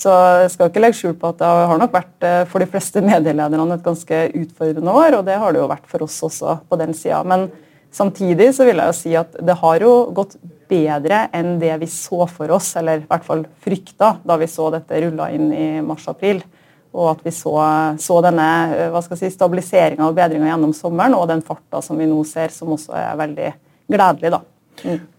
Så 0.00 0.12
jeg 0.44 0.52
skal 0.54 0.70
ikke 0.70 0.82
legge 0.84 0.96
skjul 0.96 1.16
på 1.20 1.32
at 1.32 1.40
det 1.40 1.48
har 1.48 1.80
nok 1.80 1.96
vært 1.96 2.26
eh, 2.28 2.42
for 2.50 2.60
de 2.60 2.68
fleste 2.68 3.00
medielederne 3.10 3.76
et 3.76 3.84
ganske 3.84 4.22
utfordrende 4.42 4.96
år, 5.02 5.18
og 5.18 5.26
det 5.28 5.40
har 5.40 5.56
det 5.56 5.62
jo 5.62 5.72
vært 5.72 5.88
for 5.88 6.04
oss 6.04 6.18
også 6.28 6.60
på 6.68 6.80
den 6.80 6.92
sida. 6.96 7.22
Men 7.24 7.48
samtidig 7.92 8.50
så 8.56 8.68
vil 8.68 8.82
jeg 8.82 8.92
jo 8.92 8.98
si 9.00 9.14
at 9.16 9.40
det 9.40 9.56
har 9.62 9.86
jo 9.86 9.94
gått 10.16 10.36
bedre 10.70 11.24
enn 11.34 11.56
det 11.58 11.72
vi 11.80 11.88
så 11.90 12.28
for 12.30 12.52
oss, 12.54 12.74
eller 12.78 13.00
i 13.00 13.08
hvert 13.08 13.26
fall 13.26 13.46
frykta 13.64 14.18
da 14.24 14.36
vi 14.40 14.48
så 14.48 14.68
dette 14.76 15.00
rulla 15.06 15.30
inn 15.34 15.48
i 15.56 15.70
mars-april. 15.84 16.44
Og 16.90 17.06
at 17.14 17.24
vi 17.24 17.32
så, 17.32 17.56
så 18.02 18.20
denne 18.28 18.50
eh, 18.76 18.92
hva 18.92 19.00
si, 19.08 19.32
stabiliseringa 19.32 20.04
og 20.04 20.20
bedringa 20.20 20.52
gjennom 20.52 20.76
sommeren, 20.76 21.16
og 21.16 21.28
den 21.32 21.40
farta 21.46 21.80
som 21.84 21.96
vi 21.96 22.08
nå 22.10 22.20
ser, 22.28 22.52
som 22.52 22.76
også 22.76 22.96
er 22.98 23.18
veldig 23.24 23.50
gledelig. 23.90 24.32
da. 24.36 24.42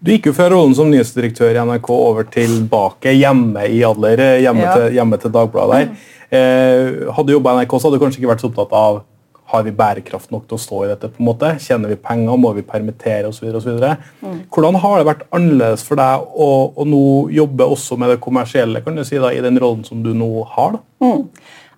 Du 0.02 0.10
gikk 0.10 0.30
jo 0.30 0.34
fra 0.34 0.48
rollen 0.50 0.74
som 0.74 0.90
nyhetsdirektør 0.90 1.54
i 1.54 1.62
NRK 1.62 1.90
over 1.94 2.26
tilbake 2.32 3.14
hjemme 3.14 3.68
i 3.70 3.82
Adler, 3.86 4.18
eh, 4.18 4.40
hjemme, 4.42 4.64
ja. 4.66 4.74
til, 4.74 4.96
hjemme 4.98 5.18
til 5.22 5.34
Dagbladet. 5.34 5.92
Mm. 5.92 6.10
Eh, 6.32 7.12
hadde 7.14 7.28
du 7.28 7.36
jobba 7.36 7.54
i 7.54 7.62
NRK, 7.62 7.76
så 7.78 7.88
hadde 7.88 8.00
du 8.00 8.04
kanskje 8.04 8.22
ikke 8.22 8.32
vært 8.32 8.42
så 8.42 8.50
opptatt 8.50 8.74
av 8.76 9.02
har 9.52 9.64
vi 9.66 9.74
bærekraft 9.76 10.32
nok 10.32 10.46
til 10.48 10.56
å 10.56 10.62
stå 10.62 10.82
i 10.84 10.90
dette. 10.92 11.10
på 11.12 11.20
en 11.22 11.28
måte? 11.28 11.54
Tjener 11.60 11.92
vi 11.92 11.98
penger? 12.00 12.38
Må 12.40 12.54
vi 12.56 12.64
permittere 12.66 13.28
osv.? 13.28 13.48
Mm. 14.22 14.38
Hvordan 14.52 14.78
har 14.80 14.98
det 14.98 15.08
vært 15.10 15.26
annerledes 15.30 15.84
for 15.86 16.00
deg 16.00 16.28
å, 16.32 16.50
å 16.72 16.86
nå 16.88 17.04
jobbe 17.32 17.68
også 17.76 18.00
med 18.00 18.14
det 18.14 18.22
kommersielle 18.24 18.82
kan 18.84 18.96
du 18.96 19.04
si 19.04 19.20
da, 19.20 19.32
i 19.32 19.44
den 19.44 19.60
rollen 19.60 19.84
som 19.84 20.00
du 20.04 20.14
nå 20.16 20.30
har? 20.56 20.78
da? 20.78 20.86
Mm. 21.04 21.28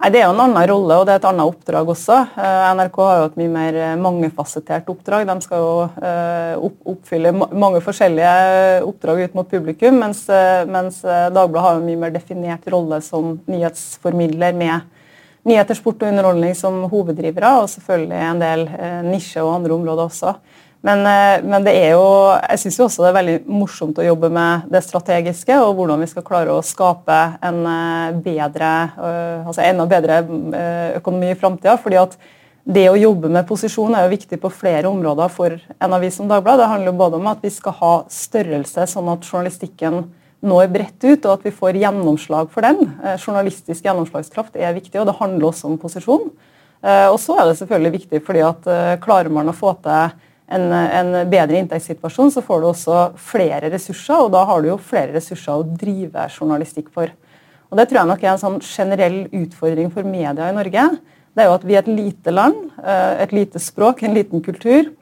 Nei, 0.04 0.11
Det 0.12 0.21
er 0.21 0.26
jo 0.26 0.35
en 0.35 0.43
annen 0.45 0.69
rolle 0.69 0.97
og 1.00 1.07
det 1.07 1.14
er 1.14 1.21
et 1.23 1.26
annet 1.31 1.49
oppdrag 1.49 1.88
også. 1.88 2.16
Eh, 2.37 2.64
NRK 2.76 2.99
har 3.00 3.19
jo 3.19 3.28
et 3.31 3.38
mye 3.40 3.52
mer 3.54 3.78
eh, 3.81 3.95
mangefasettert 3.97 4.90
oppdrag. 4.93 5.25
De 5.31 5.37
skal 5.40 5.62
jo 5.62 5.76
eh, 6.11 6.66
oppfylle 6.93 7.33
mange 7.33 7.81
forskjellige 7.85 8.35
oppdrag 8.85 9.23
ut 9.25 9.38
mot 9.38 9.49
publikum, 9.49 9.97
mens, 10.02 10.26
mens 10.69 11.00
Dagbladet 11.04 11.64
har 11.64 11.78
en 11.78 11.87
mye 11.87 12.02
mer 12.04 12.12
definert 12.12 12.69
rolle 12.69 13.00
som 13.07 13.38
nyhetsformidler 13.49 14.59
med 14.59 14.93
nyheter, 15.45 15.77
sport 15.77 16.03
og 16.03 16.13
underholdning 16.13 16.55
som 16.57 16.83
hoveddrivere, 16.91 17.57
og 17.63 17.71
selvfølgelig 17.73 18.21
en 18.29 18.45
del 18.45 18.69
nisje- 19.09 19.45
og 19.45 19.55
andre 19.59 19.75
områder 19.77 20.09
også. 20.09 20.35
Men, 20.85 21.01
eh, 21.07 21.41
men, 21.45 21.65
det 21.65 21.73
er 21.81 21.95
jo, 21.95 22.05
jeg 22.45 22.61
syns 22.61 22.77
også 22.85 23.05
det 23.05 23.09
er 23.09 23.17
veldig 23.17 23.37
morsomt 23.49 23.97
å 23.97 24.05
jobbe 24.05 24.29
med 24.33 24.67
det 24.73 24.83
strategiske, 24.85 25.57
og 25.65 25.79
hvordan 25.79 26.03
vi 26.05 26.09
skal 26.11 26.27
klare 26.27 26.53
å 26.53 26.65
skape 26.65 27.21
en 27.41 27.61
eh, 27.71 28.19
bedre, 28.27 28.73
eh, 28.93 29.47
altså 29.49 29.65
enda 29.65 29.87
bedre 29.89 30.19
økonomi 30.99 31.31
i 31.33 31.39
framtida. 31.41 31.79
Fordi 31.81 32.01
at 32.03 32.19
det 32.77 32.85
å 32.91 33.01
jobbe 33.01 33.31
med 33.33 33.49
posisjon 33.49 33.97
er 33.97 34.05
jo 34.05 34.13
viktig 34.13 34.37
på 34.43 34.53
flere 34.53 34.91
områder 34.93 35.33
for 35.33 35.57
en 35.57 35.97
avis 35.97 36.21
som 36.21 36.29
Dagbladet. 36.29 36.67
Det 36.67 36.73
handler 36.75 36.93
jo 36.93 37.01
både 37.01 37.21
om 37.23 37.33
at 37.33 37.41
vi 37.45 37.55
skal 37.55 37.79
ha 37.81 37.95
størrelse, 38.13 38.85
sånn 38.93 39.09
at 39.15 39.25
journalistikken 39.25 40.03
når 40.45 40.69
bredt 40.73 41.07
ut, 41.07 41.25
og 41.25 41.33
at 41.39 41.47
vi 41.47 41.55
får 41.55 41.81
gjennomslag 41.81 42.51
for 42.53 42.67
den. 42.67 42.85
Journalistisk 43.17 43.87
gjennomslagskraft 43.87 44.59
er 44.61 44.77
viktig, 44.77 44.99
og 45.01 45.09
det 45.09 45.17
handler 45.19 45.49
også 45.49 45.71
om 45.71 45.79
posisjon. 45.81 46.29
Og 46.85 47.17
så 47.17 47.39
er 47.41 47.49
det 47.49 47.57
selvfølgelig 47.63 47.93
viktig 47.95 48.21
fordi 48.27 48.43
at 48.45 48.67
klarer 49.01 49.33
man 49.33 49.49
å 49.49 49.57
få 49.57 49.71
til 49.81 50.13
en, 50.53 50.67
en, 50.73 51.13
bedre 51.31 51.59
inntektssituasjon, 51.61 52.33
så 52.35 52.43
får 52.45 52.61
du 52.61 52.69
også 52.69 52.99
flere 53.31 53.71
ressurser, 53.73 54.27
og 54.27 54.33
da 54.35 54.45
har 54.49 54.63
du 54.63 54.71
jo 54.73 54.81
flere 54.81 55.15
ressurser 55.17 55.55
å 55.57 55.65
drive 55.65 56.29
journalistikk 56.29 56.91
for. 56.95 57.13
Og 57.71 57.79
Det 57.81 57.89
tror 57.89 58.03
jeg 58.03 58.11
nok 58.13 58.25
er 58.25 58.33
en 58.35 58.43
sånn 58.43 58.61
generell 58.63 59.25
utfordring 59.33 59.89
for 59.95 60.07
media 60.07 60.51
i 60.51 60.57
Norge. 60.57 60.85
Det 61.35 61.43
er 61.43 61.49
jo 61.49 61.57
at 61.57 61.65
vi 61.67 61.75
er 61.75 61.83
et 61.83 61.91
lite 61.91 62.35
land, 62.35 62.69
eh, 62.85 63.23
et 63.25 63.33
lite 63.35 63.59
språk, 63.59 64.05
en 64.05 64.15
liten 64.15 64.45
kultur 64.45 64.93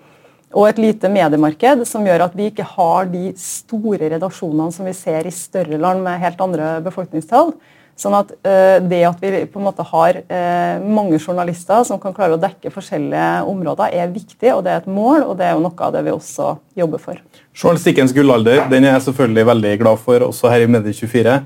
og 0.53 0.69
et 0.69 0.81
lite 0.81 1.11
mediemarked 1.13 1.85
som 1.89 2.05
gjør 2.07 2.27
at 2.27 2.35
vi 2.37 2.51
ikke 2.51 2.67
har 2.75 3.09
de 3.13 3.31
store 3.41 4.11
redaksjonene 4.15 4.73
som 4.75 4.89
vi 4.89 4.97
ser 4.97 5.29
i 5.29 5.35
større 5.35 5.81
land 5.81 6.05
med 6.05 6.21
helt 6.23 6.41
andre 6.45 6.75
befolkningstall. 6.85 7.55
Sånn 7.99 8.15
at 8.17 8.31
uh, 8.33 8.79
Det 8.89 9.03
at 9.05 9.21
vi 9.21 9.43
på 9.53 9.61
en 9.61 9.67
måte 9.67 9.85
har 9.85 10.17
uh, 10.17 10.81
mange 10.81 11.19
journalister 11.21 11.85
som 11.87 12.01
kan 12.01 12.15
klare 12.17 12.39
å 12.39 12.41
dekke 12.41 12.73
forskjellige 12.73 13.43
områder, 13.51 13.93
er 13.93 14.13
viktig, 14.13 14.49
og 14.55 14.63
det 14.65 14.73
er 14.73 14.81
et 14.81 14.89
mål, 14.89 15.27
og 15.27 15.37
det 15.39 15.49
er 15.49 15.53
jo 15.57 15.65
noe 15.67 15.87
av 15.87 15.93
det 15.95 16.03
vi 16.07 16.15
også 16.15 16.55
jobber 16.79 17.03
for. 17.03 17.21
Journalistikkens 17.53 18.15
gullalder 18.17 18.65
den 18.73 18.89
er 18.89 18.97
jeg 18.97 19.07
selvfølgelig 19.11 19.47
veldig 19.53 19.75
glad 19.85 20.03
for, 20.03 20.25
også 20.31 20.53
her 20.53 20.65
i 20.65 20.71
Medie24. 20.73 21.37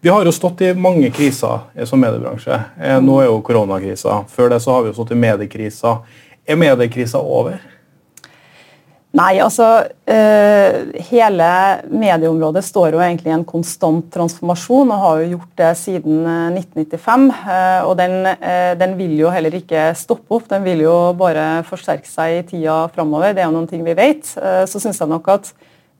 Vi 0.00 0.08
har 0.08 0.24
jo 0.24 0.32
stått 0.32 0.62
i 0.64 0.72
mange 0.72 1.10
kriser 1.12 1.84
som 1.84 2.00
mediebransje. 2.00 2.56
Nå 3.04 3.18
er 3.20 3.26
jo 3.28 3.42
koronakrisa. 3.44 4.22
Før 4.32 4.48
det 4.54 4.62
så 4.64 4.72
har 4.72 4.86
vi 4.86 4.88
jo 4.88 4.96
stått 4.96 5.12
i 5.12 5.18
mediekrisa. 5.20 5.98
Er 6.48 6.56
mediekrisa 6.56 7.20
over? 7.20 7.60
Nei, 9.10 9.40
altså 9.42 9.66
øh, 10.06 10.74
Hele 11.08 11.46
medieområdet 11.90 12.62
står 12.62 12.94
jo 12.94 13.00
egentlig 13.02 13.32
i 13.32 13.34
en 13.34 13.46
konstant 13.46 14.06
transformasjon 14.14 14.92
og 14.94 15.02
har 15.02 15.22
jo 15.22 15.30
gjort 15.32 15.56
det 15.58 15.70
siden 15.80 16.20
1995. 16.54 17.24
Øh, 17.32 17.48
eh, 17.56 17.88
og 17.88 17.96
den, 17.98 18.14
den, 18.78 18.94
vil 19.00 19.16
jo 19.18 19.32
heller 19.34 19.56
ikke 19.58 19.88
stoppe 19.98 20.38
opp, 20.38 20.46
den 20.52 20.62
vil 20.62 20.84
jo 20.86 20.94
bare 21.18 21.64
forsterke 21.66 22.06
seg 22.06 22.36
i 22.36 22.46
tida 22.52 22.84
framover. 22.94 23.34
Det 23.34 23.42
er 23.42 23.50
jo 23.50 23.56
noen 23.56 23.66
ting 23.70 23.82
vi 23.86 23.98
vet. 23.98 24.30
så 24.30 24.78
syns 24.78 25.02
jeg 25.02 25.10
nok 25.10 25.26
at 25.32 25.50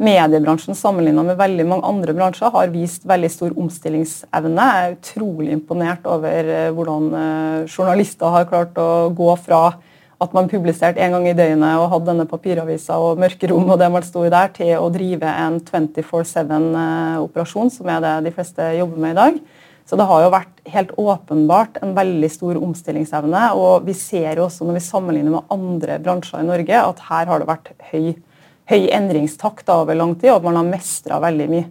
mediebransjen 0.00 0.78
sammenlignet 0.78 1.26
med 1.26 1.38
veldig 1.40 1.66
mange 1.66 1.90
andre 1.90 2.14
bransjer 2.14 2.54
har 2.54 2.70
vist 2.72 3.04
veldig 3.10 3.30
stor 3.32 3.58
omstillingsevne. 3.58 4.70
Jeg 4.70 4.86
er 4.86 4.96
utrolig 4.96 5.52
imponert 5.56 6.06
over 6.06 6.50
hvordan 6.76 7.10
journalister 7.66 8.38
har 8.38 8.48
klart 8.48 8.78
å 8.78 9.10
gå 9.10 9.34
fra 9.42 9.64
at 10.20 10.34
man 10.36 10.50
publiserte 10.52 11.00
en 11.00 11.14
gang 11.16 11.30
i 11.30 11.36
døgnet 11.36 11.80
og 11.80 11.88
hadde 11.94 12.10
denne 12.10 12.26
papiravisa 12.28 12.98
og 13.00 13.20
mørkerom 13.22 13.72
og 13.72 13.78
det 13.80 13.88
man 13.92 14.04
sto 14.04 14.26
der, 14.28 14.52
til 14.52 14.74
å 14.76 14.90
drive 14.92 15.24
en 15.24 15.56
24-7-operasjon, 15.64 17.72
som 17.72 17.88
er 17.88 18.04
det 18.04 18.14
de 18.28 18.34
fleste 18.36 18.66
jobber 18.76 19.00
med 19.00 19.14
i 19.14 19.20
dag. 19.20 19.40
Så 19.88 19.96
det 19.98 20.06
har 20.06 20.22
jo 20.22 20.30
vært 20.30 20.60
helt 20.70 20.92
åpenbart 21.00 21.80
en 21.82 21.96
veldig 21.96 22.28
stor 22.30 22.60
omstillingsevne. 22.60 23.46
Og 23.58 23.88
vi 23.88 23.96
ser 23.96 24.38
jo 24.38 24.44
også 24.44 24.68
når 24.68 24.76
vi 24.76 24.84
sammenligner 24.84 25.34
med 25.34 25.56
andre 25.56 25.96
bransjer 26.04 26.44
i 26.44 26.46
Norge, 26.46 26.84
at 26.92 27.02
her 27.08 27.32
har 27.32 27.42
det 27.42 27.48
vært 27.48 27.72
høy, 27.90 28.12
høy 28.70 28.82
endringstakt 29.00 29.72
over 29.72 29.98
lang 29.98 30.14
tid, 30.20 30.34
og 30.36 30.46
man 30.46 30.60
har 30.60 30.68
mestra 30.68 31.18
veldig 31.24 31.48
mye. 31.50 31.66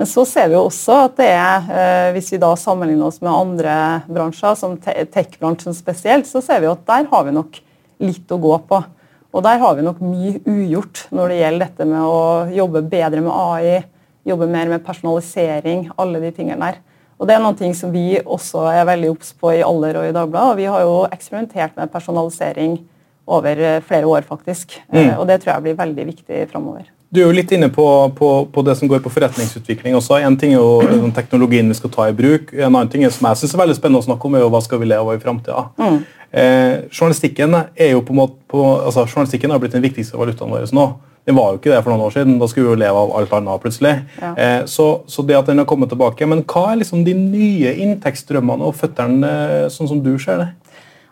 Men 0.00 0.08
så 0.08 0.24
ser 0.26 0.48
vi 0.48 0.56
jo 0.56 0.66
også 0.70 1.02
at 1.04 1.18
det 1.20 1.32
er, 1.36 1.72
eh, 1.76 2.10
hvis 2.16 2.32
vi 2.32 2.40
da 2.40 2.54
sammenligner 2.56 3.10
oss 3.10 3.20
med 3.20 3.36
andre 3.36 3.74
bransjer, 4.08 4.56
som 4.56 4.78
tech-bransjen 4.80 5.76
spesielt, 5.76 6.26
så 6.26 6.40
ser 6.42 6.64
vi 6.64 6.72
at 6.72 6.86
der 6.88 7.10
har 7.12 7.28
vi 7.28 7.36
nok 7.36 7.60
litt 8.00 8.32
å 8.32 8.40
gå 8.40 8.56
på. 8.68 8.82
Og 9.30 9.42
Der 9.46 9.60
har 9.62 9.74
vi 9.78 9.86
nok 9.86 10.00
mye 10.02 10.40
ugjort 10.42 11.06
når 11.14 11.30
det 11.30 11.40
gjelder 11.40 11.66
dette 11.66 11.86
med 11.86 12.02
å 12.02 12.20
jobbe 12.50 12.82
bedre 12.90 13.22
med 13.22 13.30
AI, 13.30 13.82
jobbe 14.26 14.48
mer 14.50 14.68
med 14.72 14.84
personalisering, 14.84 15.88
alle 15.96 16.20
de 16.20 16.32
tingene 16.34 16.72
der. 16.72 16.80
Og 17.20 17.28
Det 17.28 17.36
er 17.36 17.42
noen 17.44 17.58
ting 17.58 17.74
som 17.76 17.92
vi 17.92 18.18
også 18.18 18.64
er 18.72 18.86
veldig 18.88 19.10
obs 19.12 19.34
på 19.36 19.52
i 19.52 19.64
Aller 19.64 19.98
og 20.00 20.08
i 20.08 20.14
Dagbladet. 20.16 20.50
og 20.50 20.56
Vi 20.56 20.70
har 20.72 20.80
jo 20.80 20.94
eksperimentert 21.12 21.76
med 21.76 21.92
personalisering 21.92 22.78
over 23.26 23.60
eh, 23.60 23.82
flere 23.84 24.08
år, 24.08 24.24
faktisk. 24.26 24.80
Mm. 24.90 25.10
Eh, 25.10 25.18
og 25.18 25.28
Det 25.28 25.42
tror 25.42 25.54
jeg 25.54 25.62
blir 25.62 25.76
veldig 25.78 26.06
viktig 26.06 26.48
framover. 26.50 26.88
Du 27.10 27.18
er 27.20 27.26
jo 27.26 27.34
litt 27.34 27.50
inne 27.50 27.66
på, 27.74 27.84
på, 28.14 28.28
på, 28.54 28.62
det 28.62 28.76
som 28.78 28.88
går 28.88 29.00
på 29.02 29.10
forretningsutvikling 29.10 29.96
også. 29.98 30.20
En 30.22 30.36
ting 30.38 30.52
er 30.54 30.62
jo 30.62 31.10
teknologien 31.14 31.66
vi 31.66 31.74
skal 31.74 31.90
ta 31.90 32.06
i 32.06 32.14
bruk. 32.14 32.52
En 32.54 32.70
annen 32.70 32.90
ting 32.90 33.02
er, 33.02 33.10
som 33.10 33.26
jeg 33.26 33.40
synes 33.40 33.54
er 33.56 33.62
veldig 33.64 33.74
spennende 33.76 34.02
å 34.04 34.06
snakke 34.06 34.28
om, 34.28 34.36
er 34.38 34.44
jo 34.44 34.52
hva 34.54 34.60
skal 34.62 34.78
vi 34.78 34.86
leve 34.86 35.02
av 35.02 35.18
i 35.18 35.22
framtida. 35.22 35.64
Mm. 35.80 35.96
Eh, 36.30 36.86
journalistikken 36.90 37.56
er 37.58 37.94
jo 37.94 38.02
på 38.06 38.14
en 38.14 38.20
måte 38.22 38.38
på, 38.50 38.62
altså, 38.78 39.06
journalistikken 39.08 39.50
har 39.50 39.62
blitt 39.62 39.74
den 39.74 39.86
viktigste 39.86 40.18
valutaen 40.18 40.52
vår 40.52 40.70
nå. 40.76 40.90
Den 41.28 41.36
var 41.36 41.52
jo 41.52 41.60
ikke 41.60 41.72
det 41.74 41.82
for 41.84 41.92
noen 41.92 42.06
år 42.06 42.14
siden. 42.14 42.38
Da 42.40 42.48
skulle 42.48 42.70
vi 42.70 42.72
jo 42.72 42.80
leve 42.80 43.02
av 43.02 43.12
alt 43.18 43.34
annet 43.36 43.62
plutselig. 43.62 43.92
Ja. 44.22 44.30
Eh, 44.34 44.62
så, 44.70 44.88
så, 45.10 45.24
det 45.26 45.36
at 45.36 45.50
den 45.50 45.60
har 45.60 45.68
kommet 45.68 45.92
tilbake. 45.92 46.26
Men 46.26 46.42
hva 46.48 46.70
er 46.70 46.80
liksom 46.80 47.04
de 47.06 47.14
nye 47.18 47.74
inntektsstrømmene 47.84 48.66
og 48.66 48.78
føttene, 48.78 49.34
eh, 49.66 49.68
sånn 49.74 49.90
som 49.90 50.00
du 50.04 50.14
ser 50.22 50.40
det? 50.44 50.48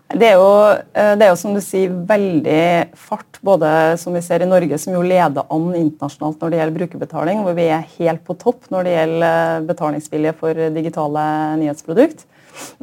Det 0.09 0.25
er, 0.25 0.39
jo, 0.41 0.53
eh, 0.97 1.13
det 1.21 1.27
er, 1.27 1.35
jo, 1.35 1.37
som 1.37 1.53
du 1.53 1.61
sier, 1.61 1.93
veldig 2.09 2.63
fart, 2.97 3.43
både 3.45 3.71
som 4.01 4.15
vi 4.17 4.23
ser 4.25 4.41
i 4.41 4.49
Norge, 4.49 4.79
som 4.81 4.95
jo 4.97 5.03
leder 5.05 5.45
an 5.53 5.67
internasjonalt 5.77 6.41
når 6.41 6.55
det 6.55 6.61
gjelder 6.63 6.79
brukerbetaling, 6.79 7.43
hvor 7.45 7.59
vi 7.59 7.67
er 7.69 7.85
helt 7.99 8.25
på 8.25 8.39
topp 8.41 8.71
når 8.73 8.89
det 8.89 8.95
gjelder 8.95 9.29
eh, 9.29 9.67
betalingsvilje 9.69 10.33
for 10.41 10.63
digitale 10.79 11.27
nyhetsprodukt. 11.61 12.25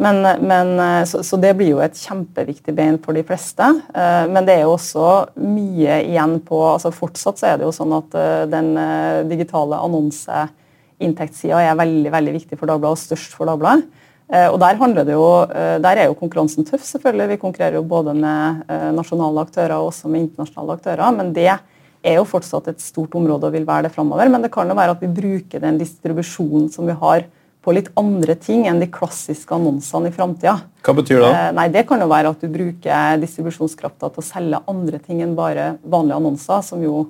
Men, 0.01 0.21
men, 0.45 0.71
så, 1.07 1.21
så, 1.25 1.39
det 1.41 1.53
blir 1.57 1.73
jo 1.73 1.81
et 1.83 1.97
kjempeviktig 1.97 2.75
bein 2.75 2.99
for 3.03 3.17
de 3.17 3.23
fleste. 3.27 3.67
Eh, 3.95 4.25
men 4.31 4.47
det 4.47 4.57
er 4.57 4.65
jo 4.65 4.75
også 4.75 5.09
mye 5.41 6.01
igjen 6.05 6.39
på 6.45 6.61
altså 6.73 6.93
Fortsatt 6.95 7.41
så 7.41 7.51
er 7.51 7.59
det 7.59 7.67
jo 7.67 7.75
sånn 7.75 7.93
at 7.97 8.17
den 8.51 8.73
digitale 9.29 9.79
annonseinntektssida 9.87 11.61
er 11.65 11.79
veldig, 11.79 12.11
veldig 12.13 12.39
viktig 12.39 12.59
for 12.59 12.71
Dagbladet, 12.71 12.97
og 12.99 13.07
størst 13.07 13.37
for 13.37 13.51
Dagbladet. 13.51 14.03
Eh, 14.25 14.47
og 14.49 14.57
der, 14.57 14.79
jo, 15.13 15.25
eh, 15.53 15.77
der, 15.81 15.99
er 16.01 16.09
jo 16.09 16.17
konkurransen 16.17 16.65
tøff, 16.65 16.83
selvfølgelig. 16.83 17.35
Vi 17.35 17.41
konkurrerer 17.41 17.77
jo 17.77 17.85
både 17.85 18.15
med 18.17 18.65
eh, 18.69 18.89
nasjonale 18.95 19.43
aktører 19.45 19.77
og 19.77 19.91
også 19.91 20.09
med 20.09 20.25
internasjonale 20.25 20.77
aktører. 20.79 21.11
Men 21.13 21.33
det 21.35 21.51
er 21.51 22.17
jo 22.17 22.25
fortsatt 22.25 22.71
et 22.71 22.81
stort 22.81 23.13
område 23.17 23.45
og 23.45 23.53
vil 23.53 23.67
være 23.67 23.87
det 23.87 23.93
framover. 23.93 24.29
Men 24.33 24.45
det 24.45 24.51
kan 24.53 24.69
jo 24.69 24.77
være 24.77 24.97
at 24.97 25.03
vi 25.05 25.13
bruker 25.13 25.61
den 25.61 25.77
distribusjonen 25.81 26.71
som 26.73 26.89
vi 26.89 26.97
har 26.97 27.27
på 27.65 27.73
litt 27.73 27.89
andre 27.97 28.35
ting 28.37 28.67
enn 28.69 28.79
de 28.79 28.87
klassiske 28.93 29.55
annonsene 29.55 30.11
i 30.11 30.13
framtida. 30.15 30.59
Hva 30.85 30.93
betyr 30.99 31.23
det? 31.23 31.31
Nei, 31.57 31.67
Det 31.73 31.87
kan 31.89 32.03
jo 32.03 32.09
være 32.11 32.31
at 32.35 32.43
du 32.43 32.51
bruker 32.53 33.17
distribusjonskrafta 33.23 34.11
til 34.13 34.21
å 34.21 34.25
selge 34.25 34.61
andre 34.69 35.01
ting 35.01 35.23
enn 35.25 35.33
bare 35.37 35.71
vanlige 35.81 36.19
annonser, 36.21 36.61
som 36.61 36.83
jo 36.85 37.07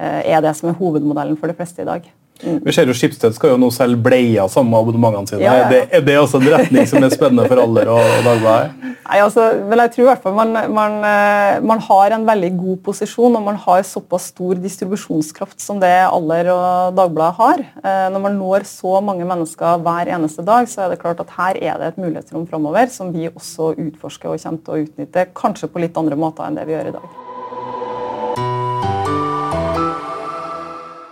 er 0.00 0.40
det 0.40 0.54
som 0.56 0.70
er 0.70 0.78
hovedmodellen 0.78 1.36
for 1.36 1.52
de 1.52 1.58
fleste 1.58 1.84
i 1.84 1.88
dag. 1.88 2.06
Mm. 2.40 2.60
Vi 2.64 2.72
ser 2.72 2.88
jo 2.88 2.94
Skipsted 2.96 3.34
skal 3.36 3.54
jo 3.54 3.58
nå 3.60 3.68
selge 3.74 4.00
bleier 4.00 4.48
sammen 4.52 4.72
med 4.72 4.80
abonnementene 4.80 5.28
sine. 5.28 5.42
Ja, 5.44 5.56
ja. 5.62 5.68
Det, 5.70 5.80
er 5.92 6.04
det 6.06 6.16
også 6.20 6.40
en 6.40 6.48
retning 6.54 6.88
som 6.88 7.04
er 7.04 7.12
spennende 7.12 7.44
for 7.50 7.60
alder 7.60 7.90
og, 7.92 8.00
og 8.00 8.24
Dagbladet? 8.26 8.90
Nei, 9.10 9.18
altså, 9.24 9.42
vel, 9.66 9.82
jeg 9.82 9.92
tror 9.94 10.04
i 10.04 10.06
hvert 10.06 10.22
fall 10.22 10.36
man, 10.36 10.54
man, 10.70 10.92
eh, 11.02 11.56
man, 11.66 11.80
har 11.82 12.14
en 12.14 12.26
veldig 12.28 12.50
god 12.60 12.76
posisjon, 12.86 13.34
og 13.40 13.46
man 13.48 13.58
har 13.58 13.82
såpass 13.86 14.28
stor 14.30 14.60
distribusjonskraft 14.62 15.58
som 15.62 15.80
det 15.82 15.90
Aller 16.04 16.52
og 16.54 16.94
Dagbladet 16.98 17.40
har. 17.40 17.64
Eh, 17.82 18.06
når 18.14 18.24
man 18.28 18.38
når 18.38 18.68
så 18.70 19.00
mange 19.04 19.26
mennesker 19.26 19.82
hver 19.82 20.12
eneste 20.14 20.46
dag, 20.46 20.68
så 20.70 20.84
er 20.84 20.94
det 20.94 21.00
klart 21.02 21.24
at 21.24 21.34
her 21.40 21.58
er 21.58 21.82
det 21.82 21.90
et 21.90 21.98
mulighetsrom 22.04 22.46
framover 22.50 22.86
som 22.94 23.10
vi 23.14 23.26
også 23.32 23.74
utforsker 23.74 24.30
og 24.30 24.38
kommer 24.44 24.62
til 24.62 24.76
å 24.76 24.84
utnytte, 24.86 25.26
kanskje 25.34 25.72
på 25.72 25.82
litt 25.82 25.98
andre 25.98 26.18
måter 26.20 26.46
enn 26.46 26.60
det 26.60 26.68
vi 26.70 26.78
gjør 26.78 26.92
i 26.92 26.96
dag. 27.00 27.18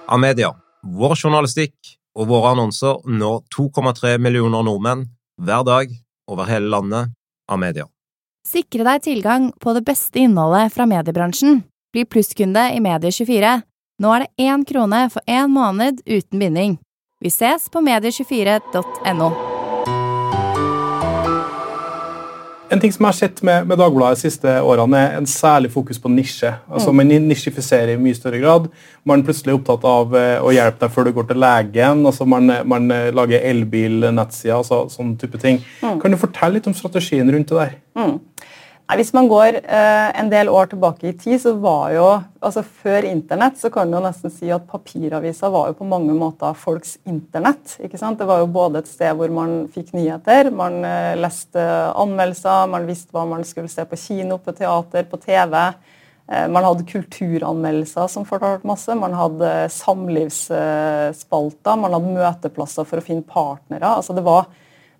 Amedia 0.09 0.55
vår 0.83 1.15
journalistikk 1.17 1.95
og 2.19 2.31
våre 2.31 2.55
annonser 2.55 3.01
når 3.07 3.45
2,3 3.55 4.17
millioner 4.23 4.65
nordmenn 4.67 5.07
hver 5.39 5.65
dag 5.67 5.93
over 6.29 6.49
hele 6.51 6.71
landet 6.73 7.15
av 7.49 7.61
media. 7.63 7.87
Sikre 8.49 8.87
deg 8.87 9.05
tilgang 9.05 9.51
på 9.61 9.75
det 9.77 9.85
beste 9.87 10.23
innholdet 10.23 10.73
fra 10.75 10.87
mediebransjen. 10.89 11.63
Bli 11.93 12.05
plusskunde 12.09 12.69
i 12.75 12.81
Medie24. 12.85 13.59
Nå 13.99 14.15
er 14.15 14.25
det 14.25 14.49
én 14.49 14.65
krone 14.69 15.05
for 15.13 15.25
én 15.27 15.53
måned 15.53 16.03
uten 16.07 16.39
binding. 16.39 16.79
Vi 17.21 17.33
ses 17.35 17.69
på 17.73 17.83
medie24.no. 17.85 19.58
En 22.69 22.81
ting 22.81 22.93
som 22.93 23.07
jeg 23.07 23.09
har 23.09 23.17
sett 23.17 23.39
med, 23.47 23.65
med 23.69 23.79
Dagbladet 23.81 24.19
de 24.19 24.29
siste 24.29 24.53
årene, 24.61 24.99
er 25.01 25.17
en 25.17 25.29
særlig 25.29 25.71
fokus 25.73 26.01
på 26.03 26.11
nisje. 26.13 26.51
Altså 26.69 26.93
mm. 26.93 26.99
Man 27.01 27.13
nisjifiserer 27.31 27.95
i 27.95 28.01
mye 28.01 28.17
større 28.17 28.41
grad. 28.43 28.67
Man 29.09 29.23
er 29.23 29.29
plutselig 29.29 29.55
opptatt 29.57 29.87
av 29.89 30.13
eh, 30.19 30.37
å 30.45 30.53
hjelpe 30.53 30.83
deg 30.85 30.93
før 30.93 31.09
du 31.09 31.15
går 31.17 31.31
til 31.31 31.41
legen. 31.41 32.05
altså 32.11 32.27
Man, 32.29 32.53
man 32.69 32.91
eh, 32.93 33.09
lager 33.17 33.47
elbil-nettsider, 33.51 34.59
altså, 34.59 34.83
sånne 34.93 35.17
type 35.21 35.41
ting. 35.41 35.63
Mm. 35.81 35.97
Kan 36.03 36.13
du 36.13 36.21
fortelle 36.21 36.59
litt 36.59 36.69
om 36.69 36.77
strategien 36.77 37.33
rundt 37.33 37.55
det 37.55 37.63
der? 37.63 37.75
Mm. 37.97 38.19
Nei, 38.89 39.03
hvis 39.03 39.11
man 39.13 39.27
går 39.29 39.59
eh, 39.61 40.07
en 40.17 40.31
del 40.33 40.49
år 40.49 40.71
tilbake 40.71 41.11
i 41.11 41.13
tid, 41.13 41.37
så 41.43 41.51
var 41.61 41.91
jo 41.93 42.05
altså 42.41 42.63
Før 42.65 43.05
internett 43.05 43.59
så 43.61 43.69
kan 43.75 43.91
jo 43.93 43.99
nesten 44.01 44.33
si 44.33 44.49
at 44.55 44.65
papiravisa 44.71 45.51
var 45.53 45.67
jo 45.69 45.75
på 45.81 45.89
mange 45.91 46.15
måter 46.17 46.55
folks 46.57 46.95
internett. 47.05 47.75
ikke 47.85 47.99
sant? 48.01 48.17
Det 48.17 48.25
var 48.29 48.39
jo 48.41 48.55
både 48.55 48.79
et 48.81 48.89
sted 48.89 49.13
hvor 49.19 49.29
man 49.35 49.67
fikk 49.75 49.93
nyheter, 49.93 50.49
man 50.57 50.85
eh, 50.89 51.19
leste 51.21 51.61
anmeldelser, 52.01 52.71
man 52.73 52.87
visste 52.89 53.13
hva 53.13 53.27
man 53.29 53.45
skulle 53.45 53.69
se 53.69 53.85
på 53.85 53.99
kino, 54.01 54.39
på 54.41 54.55
teater, 54.57 55.05
på 55.11 55.21
TV. 55.21 55.57
Eh, 56.33 56.47
man 56.49 56.65
hadde 56.65 56.89
kulturanmeldelser 56.89 58.09
som 58.09 58.25
fortalte 58.29 58.71
masse, 58.71 58.97
man 58.97 59.13
hadde 59.19 59.51
samlivsspalter, 59.75 61.77
man 61.83 61.99
hadde 61.99 62.15
møteplasser 62.15 62.89
for 62.89 63.03
å 63.03 63.05
finne 63.05 63.27
partnere. 63.27 63.85
altså 63.99 64.17
det 64.17 64.25
var, 64.25 64.49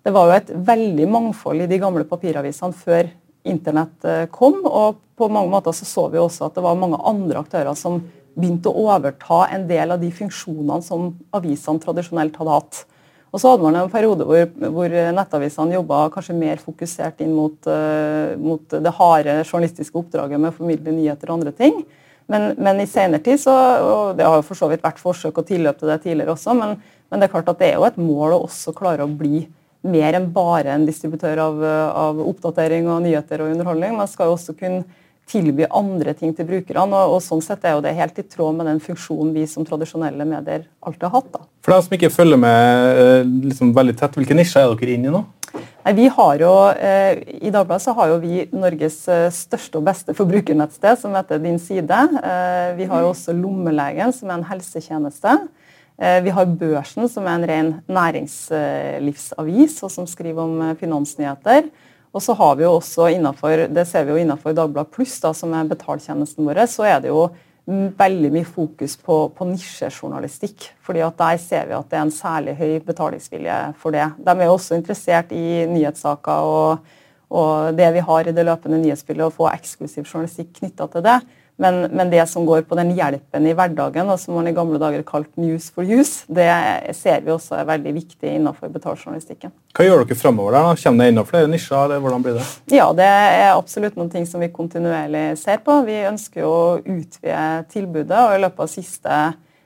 det 0.05 0.13
var 0.13 0.29
jo 0.29 0.37
et 0.37 0.53
veldig 0.69 1.09
mangfold 1.15 1.65
i 1.65 1.71
de 1.73 1.81
gamle 1.81 2.05
papiravisene 2.11 2.77
før 2.83 3.09
internett 3.47 4.07
kom. 4.35 4.61
og 4.65 4.99
på 5.19 5.27
mange 5.27 5.51
måter 5.51 5.75
så, 5.75 5.85
så 5.85 6.07
vi 6.11 6.19
også 6.21 6.47
at 6.47 6.55
det 6.55 6.63
var 6.63 6.79
mange 6.79 6.99
andre 7.07 7.41
aktører 7.43 7.75
som 7.77 7.99
begynte 8.39 8.71
å 8.71 8.85
overta 8.87 9.45
en 9.51 9.65
del 9.67 9.91
av 9.91 9.99
de 10.01 10.11
funksjonene 10.15 10.79
som 10.85 11.09
avisene 11.35 11.81
tradisjonelt 11.83 12.37
hadde 12.39 12.55
hatt. 12.55 12.83
Og 13.29 13.41
så 13.41 13.51
hadde 13.51 13.65
man 13.65 13.77
en 13.77 13.91
periode 13.91 14.25
hvor, 14.25 14.45
hvor 14.73 14.93
nettavisene 15.13 15.75
jobba 15.75 16.05
kanskje 16.13 16.37
mer 16.37 16.61
fokusert 16.63 17.19
inn 17.21 17.35
mot, 17.35 17.57
uh, 17.69 18.33
mot, 18.41 18.63
det 18.71 18.95
harde 18.97 19.35
journalistiske 19.43 19.99
oppdraget 19.99 20.41
med 20.41 20.53
å 20.53 20.57
formidle 20.57 20.95
nyheter 20.95 21.29
og 21.29 21.39
andre 21.39 21.53
ting. 21.57 21.83
Men, 22.29 22.51
men 22.61 22.81
i 22.81 22.87
senere 22.89 23.21
tid 23.25 23.41
så, 23.41 23.53
og 23.81 24.17
Det 24.17 24.25
har 24.25 24.37
jo 24.37 24.45
for 24.45 24.57
så 24.57 24.69
vidt 24.69 24.85
vært 24.85 25.01
forsøk 25.01 25.41
og 25.41 25.47
tilløp 25.49 25.79
til 25.79 25.89
det 25.89 26.01
tidligere 26.03 26.35
også, 26.35 26.55
men, 26.57 26.75
men, 27.09 27.21
det 27.21 27.27
er 27.27 27.33
klart 27.33 27.49
at 27.53 27.61
det 27.61 27.71
er 27.71 27.79
jo 27.79 27.87
et 27.87 28.01
mål 28.01 28.35
å 28.35 28.43
også 28.45 28.73
klare 28.77 29.05
å 29.05 29.09
bli 29.09 29.47
mer 29.87 30.17
enn 30.17 30.31
bare 30.35 30.73
en 30.75 30.87
distributør 30.87 31.39
av, 31.43 31.61
av 32.03 32.23
oppdatering 32.25 32.89
og 32.91 33.03
nyheter 33.05 33.43
og 33.43 33.53
underholdning. 33.53 33.95
Man 33.95 34.09
skal 34.11 34.29
jo 34.29 34.35
også 34.35 34.57
kunne 34.59 34.83
tilby 35.29 35.67
andre 35.69 36.13
ting 36.17 36.33
til 36.35 36.47
brukerne. 36.49 36.85
Og, 36.89 37.15
og, 37.15 37.23
sånn 37.23 37.43
sett 37.45 37.65
er 37.67 37.77
jo 37.77 37.83
det 37.85 37.95
helt 37.97 38.19
i 38.19 38.25
tråd 38.25 38.57
med 38.59 38.69
den 38.69 38.81
funksjonen 38.83 39.33
vi 39.35 39.45
som 39.49 39.67
tradisjonelle 39.67 40.27
medier 40.27 40.65
alltid 40.81 41.05
har 41.07 41.15
hatt. 41.19 41.33
Da. 41.35 41.43
For 41.65 41.75
deg 41.75 41.85
som 41.85 41.97
ikke 41.99 42.13
følger 42.13 42.41
med 42.41 43.03
eh, 43.03 43.35
liksom, 43.49 43.73
veldig 43.77 43.97
tett, 43.99 44.17
hvilke 44.19 44.37
nisjer 44.37 44.65
er 44.65 44.79
dere 44.79 44.95
inne 44.97 45.11
i 45.11 45.13
nå? 45.13 45.25
Nei, 45.49 45.93
vi 45.97 46.09
har 46.13 46.41
jo, 46.43 46.51
eh, 46.77 47.21
I 47.41 47.51
Dagbladet 47.53 47.81
så 47.85 47.95
har 47.97 48.11
jo 48.11 48.19
vi 48.21 48.43
Norges 48.53 48.99
eh, 49.09 49.29
største 49.33 49.79
og 49.79 49.87
beste 49.87 50.13
forbrukernettsted, 50.17 50.99
som 51.01 51.15
heter 51.17 51.41
Din 51.41 51.57
Side. 51.61 52.01
Eh, 52.19 52.75
vi 52.77 52.89
har 52.89 53.05
jo 53.05 53.13
også 53.13 53.33
Lommelegen, 53.37 54.13
som 54.13 54.29
er 54.29 54.37
en 54.37 54.49
helsetjeneste. 54.51 55.39
Eh, 56.01 56.21
vi 56.23 56.31
har 56.31 56.45
Børsen, 56.45 57.09
som 57.11 57.27
er 57.27 57.35
en 57.35 57.47
ren 57.49 57.73
næringslivsavis, 57.91 59.81
og 59.83 59.91
som 59.91 60.07
skriver 60.07 60.41
om 60.45 60.61
eh, 60.63 60.77
finansnyheter. 60.79 61.67
Og 62.15 62.23
så 62.23 62.33
har 62.39 62.55
vi 62.55 62.63
jo 62.63 62.77
også 62.77 63.09
innenfor, 63.13 63.67
Det 63.67 63.87
ser 63.87 64.03
vi 64.05 64.11
jo 64.15 64.17
innenfor 64.17 64.55
Dagbladet 64.55 64.91
Pluss, 64.91 65.19
som 65.19 65.53
er 65.53 65.67
betaltjenesten 65.67 66.45
vår, 66.47 66.65
så 66.65 66.87
er 66.87 66.99
det 67.03 67.11
jo 67.11 67.29
veldig 67.69 68.31
mye 68.33 68.47
fokus 68.47 68.95
på, 68.97 69.29
på 69.35 69.45
nisjejournalistikk. 69.45 70.71
fordi 70.81 70.99
at 70.99 71.17
Der 71.17 71.37
ser 71.37 71.67
vi 71.67 71.73
at 71.73 71.89
det 71.89 71.97
er 71.97 72.01
en 72.01 72.11
særlig 72.11 72.55
høy 72.55 72.79
betalingsvilje 72.79 73.73
for 73.77 73.91
det. 73.91 74.07
De 74.17 74.31
er 74.31 74.45
jo 74.45 74.53
også 74.53 74.75
interessert 74.75 75.31
i 75.31 75.65
nyhetssaker 75.67 76.31
og, 76.31 76.79
og 77.29 77.77
det 77.77 77.93
vi 77.93 77.99
har 77.99 78.27
i 78.27 78.31
det 78.31 78.45
løpende 78.45 78.81
nyhetsbildet, 78.81 79.27
å 79.27 79.35
få 79.35 79.51
eksklusiv 79.51 80.07
journalistikk 80.07 80.55
knytta 80.63 80.87
til 80.87 81.03
det. 81.03 81.19
Men, 81.59 81.81
men, 81.91 82.07
det 82.09 82.23
som 82.31 82.45
går 82.47 82.61
på 82.69 82.75
den 82.79 82.93
hjelpen 82.95 83.43
i 83.43 83.53
hverdagen, 83.55 84.07
og 84.07 84.19
som 84.21 84.37
man 84.37 84.47
i 84.47 84.53
gamle 84.55 84.79
dager 84.79 85.01
kalt 85.03 85.29
news 85.35 85.67
for 85.75 85.83
use, 85.83 86.23
det 86.31 86.47
ser 86.95 87.25
vi 87.25 87.33
også 87.33 87.57
er 87.59 87.67
veldig 87.67 87.91
viktig 87.97 88.31
innenfor 88.31 88.71
betaljournalistikken. 88.71 89.51
Hva 89.75 89.83
gjør 89.83 90.05
dere 90.05 90.19
fremover? 90.21 90.55
da? 90.55 90.77
Kommer 90.79 91.03
det 91.03 91.09
enda 91.11 91.25
flere 91.27 91.51
nisjer? 91.51 91.75
eller 91.83 91.99
hvordan 92.05 92.23
blir 92.23 92.39
det? 92.39 92.47
Ja, 92.71 92.87
Det 92.95 93.09
er 93.09 93.51
absolutt 93.57 93.99
noen 93.99 94.11
ting 94.13 94.23
som 94.29 94.39
vi 94.39 94.51
kontinuerlig 94.55 95.25
ser 95.41 95.59
på. 95.65 95.81
Vi 95.83 95.99
ønsker 96.07 96.47
å 96.47 96.79
utvide 96.79 97.45
tilbudet. 97.75 98.15
og 98.15 98.37
I 98.37 98.41
løpet 98.45 98.63
av 98.63 98.71
siste, 98.71 99.21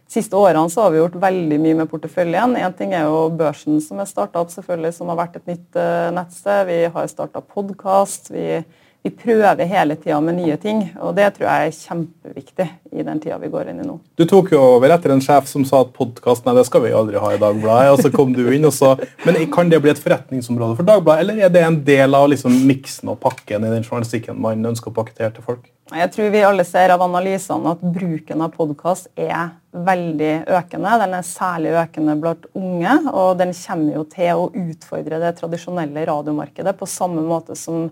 siste 0.09 0.35
årene 0.35 0.73
så 0.73 0.87
har 0.87 0.95
vi 0.95 1.01
gjort 1.03 1.21
veldig 1.21 1.59
mye 1.61 1.81
med 1.83 1.91
porteføljen. 1.93 2.57
Én 2.57 2.73
ting 2.77 2.97
er 2.97 3.05
jo 3.05 3.27
børsen 3.37 3.77
som 3.85 4.01
er 4.01 4.09
starta 4.09 4.41
opp, 4.41 4.49
selvfølgelig, 4.49 4.97
som 4.97 5.13
har 5.13 5.21
vært 5.27 5.37
et 5.37 5.51
nytt 5.53 5.77
uh, 5.77 6.09
nettsted. 6.17 6.65
Vi 6.73 6.79
har 6.89 7.11
starta 7.11 7.45
podkast. 7.45 8.33
Vi 8.33 8.63
vi 9.03 9.11
prøver 9.11 9.67
hele 9.67 9.95
tida 9.99 10.19
med 10.23 10.37
nye 10.37 10.55
ting. 10.57 10.85
og 11.03 11.15
Det 11.17 11.25
tror 11.35 11.49
jeg 11.49 11.67
er 11.67 11.75
kjempeviktig 11.75 12.67
i 12.95 13.03
den 13.03 13.19
tida 13.19 13.35
vi 13.41 13.49
går 13.51 13.71
inn 13.71 13.81
i 13.83 13.87
nå. 13.87 13.97
Du 14.15 14.23
tok 14.29 14.53
jo 14.53 14.61
over 14.77 14.93
etter 14.95 15.11
en 15.11 15.23
sjef 15.23 15.49
som 15.49 15.65
sa 15.67 15.81
at 15.83 15.91
podkast 15.95 16.47
det 16.47 16.63
skal 16.69 16.85
vi 16.85 16.93
aldri 16.95 17.19
ha 17.19 17.33
i 17.33 17.41
Dagbladet. 17.41 17.91
og 17.91 17.99
så 17.99 18.11
kom 18.13 18.31
du 18.31 18.45
inn 18.47 18.63
og 18.63 18.71
så, 18.73 18.95
Men 19.25 19.35
kan 19.51 19.69
det 19.69 19.81
bli 19.83 19.91
et 19.91 19.99
forretningsområde 19.99 20.77
for 20.77 20.87
Dagbladet, 20.87 21.19
eller 21.19 21.43
er 21.43 21.49
det 21.51 21.63
en 21.63 21.83
del 21.83 22.15
av 22.15 22.29
liksom 22.31 22.55
miksen 22.67 23.11
og 23.11 23.19
pakken 23.19 23.65
i 23.65 23.73
den 23.73 23.83
journalistikken 23.83 24.39
man 24.39 24.63
ønsker 24.71 24.91
å 24.91 24.95
pakkettere 24.95 25.33
til 25.35 25.43
folk? 25.43 25.67
Jeg 25.91 26.11
tror 26.13 26.31
vi 26.31 26.45
alle 26.47 26.63
ser 26.63 26.93
av 26.95 27.03
analysene 27.03 27.75
at 27.75 27.83
bruken 27.83 28.41
av 28.41 28.55
podkast 28.55 29.11
er 29.19 29.51
veldig 29.73 30.47
økende. 30.47 30.95
Den 31.03 31.17
er 31.19 31.27
særlig 31.27 31.75
økende 31.75 32.15
blant 32.23 32.47
unge, 32.55 32.95
og 33.11 33.35
den 33.41 33.51
kommer 33.51 33.99
jo 33.99 34.07
til 34.07 34.31
å 34.31 34.47
utfordre 34.47 35.19
det 35.19 35.35
tradisjonelle 35.41 36.07
radiomarkedet 36.07 36.77
på 36.79 36.87
samme 36.87 37.25
måte 37.27 37.59
som 37.59 37.91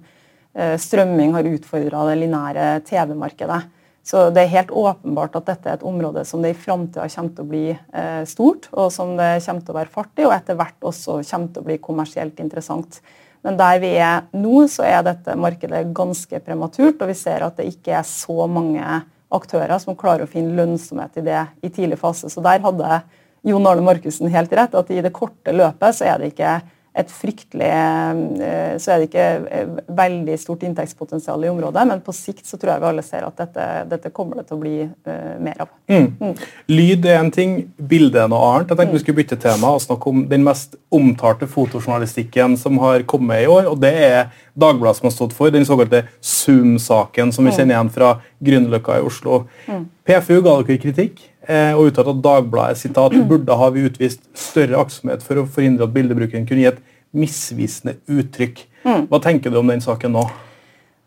strømming 0.52 1.32
har 1.36 1.48
utfordra 1.48 2.02
det 2.10 2.18
lineære 2.20 2.66
TV-markedet. 2.88 3.62
Så 4.04 4.30
det 4.34 4.44
er 4.44 4.56
helt 4.56 4.72
åpenbart 4.74 5.36
at 5.38 5.50
dette 5.52 5.70
er 5.70 5.78
et 5.78 5.86
område 5.86 6.24
som 6.26 6.42
det 6.42 6.56
i 6.56 6.58
framtida 6.58 7.06
kommer 7.14 7.36
til 7.38 7.46
å 7.46 7.50
bli 7.52 7.66
eh, 7.70 8.24
stort, 8.30 8.68
og 8.74 8.90
som 8.94 9.14
det 9.20 9.36
kommer 9.46 9.66
til 9.66 9.76
å 9.76 9.78
være 9.78 9.94
fart 9.94 10.22
i, 10.22 10.26
og 10.26 10.34
etter 10.34 10.58
hvert 10.58 10.90
også 10.90 11.20
kommer 11.22 11.52
til 11.54 11.62
å 11.62 11.68
bli 11.70 11.78
kommersielt 11.84 12.42
interessant. 12.42 12.98
Men 13.46 13.58
der 13.62 13.78
vi 13.82 13.94
er 14.02 14.26
nå, 14.34 14.66
så 14.70 14.86
er 14.90 15.06
dette 15.06 15.38
markedet 15.38 15.86
ganske 15.98 16.42
prematurt, 16.46 17.02
og 17.02 17.14
vi 17.14 17.18
ser 17.18 17.46
at 17.46 17.62
det 17.62 17.70
ikke 17.70 17.94
er 18.00 18.08
så 18.10 18.48
mange 18.50 19.02
aktører 19.32 19.78
som 19.82 19.98
klarer 19.98 20.26
å 20.26 20.30
finne 20.30 20.58
lønnsomhet 20.58 21.22
i 21.22 21.26
det 21.26 21.46
i 21.62 21.70
tidlig 21.70 22.02
fase. 22.02 22.30
Så 22.30 22.42
der 22.44 22.62
hadde 22.66 23.02
Jon 23.48 23.66
Arne 23.70 23.86
Markussen 23.86 24.34
helt 24.34 24.54
rett, 24.58 24.76
at 24.78 24.94
i 24.94 25.02
det 25.02 25.14
korte 25.14 25.54
løpet 25.54 25.98
så 25.98 26.10
er 26.10 26.22
det 26.22 26.34
ikke 26.34 26.58
et 26.92 27.12
fryktelig 27.12 27.68
eh, 27.72 28.74
Så 28.82 28.92
er 28.92 29.00
det 29.00 29.08
ikke 29.08 29.28
eh, 29.48 29.70
veldig 29.96 30.36
stort 30.40 30.66
inntektspotensial 30.68 31.46
i 31.46 31.52
området, 31.52 31.86
men 31.88 32.04
på 32.04 32.16
sikt 32.16 32.44
så 32.48 32.60
tror 32.60 32.74
jeg 32.74 32.84
vi 32.84 32.90
alle 32.90 33.06
ser 33.06 33.28
at 33.28 33.40
dette, 33.40 33.68
dette 33.94 34.12
kommer 34.16 34.42
det 34.42 34.50
til 34.50 34.58
å 34.58 34.62
bli 34.62 34.74
uh, 34.84 35.38
mer 35.40 35.64
av. 35.64 35.72
Mm. 35.92 36.10
Mm. 36.20 36.34
Lyd 36.72 37.08
er 37.08 37.22
en 37.22 37.32
ting, 37.32 37.56
bilde 37.78 38.20
er 38.20 38.28
noe 38.32 38.44
annet. 38.50 38.74
Jeg 38.74 38.82
tenkte 38.82 38.92
mm. 38.92 38.98
vi 38.98 39.04
skulle 39.06 39.20
bytte 39.22 39.40
tema 39.40 39.72
og 39.78 39.84
snakke 39.86 40.12
om 40.12 40.26
den 40.32 40.44
mest 40.44 40.76
omtalte 40.92 41.48
fotojournalistikken 41.48 42.60
som 42.60 42.80
har 42.84 43.08
kommet 43.08 43.46
i 43.46 43.50
år, 43.52 43.72
og 43.72 43.80
det 43.84 43.96
er 44.12 44.22
Dagbladet 44.52 45.00
som 45.00 45.08
har 45.08 45.16
stått 45.16 45.36
for, 45.36 45.48
den 45.48 45.64
såkalte 45.64 46.04
Zoom-saken 46.20 47.32
som 47.32 47.48
vi 47.48 47.54
mm. 47.54 47.56
kjenner 47.56 47.78
igjen 47.78 47.92
fra 47.96 48.10
Grünerløkka 48.44 49.00
i 49.00 49.06
Oslo. 49.08 49.46
Mm. 49.64 49.86
PFU 50.04 50.42
ga 50.44 50.58
dere 50.60 50.82
kritikk. 50.82 51.22
Eh, 51.50 51.74
og 51.74 51.90
uttalte 51.90 52.14
at 52.14 52.24
Dagbladet 52.26 52.78
sitat, 52.78 53.16
burde 53.30 53.58
ha 53.58 53.70
vi 53.74 53.88
utvist 53.90 54.28
større 54.38 54.78
aktsomhet 54.82 55.24
for 55.26 55.42
å 55.42 55.48
forhindre 55.50 55.88
at 55.88 55.96
bildebrukeren 55.96 56.46
kunne 56.50 56.62
gi 56.62 56.70
et 56.70 56.82
misvisende 57.18 57.98
uttrykk. 58.12 58.66
Mm. 58.86 59.08
Hva 59.10 59.20
tenker 59.24 59.54
du 59.54 59.58
om 59.62 59.72
den 59.72 59.82
saken 59.84 60.14
nå? 60.16 60.26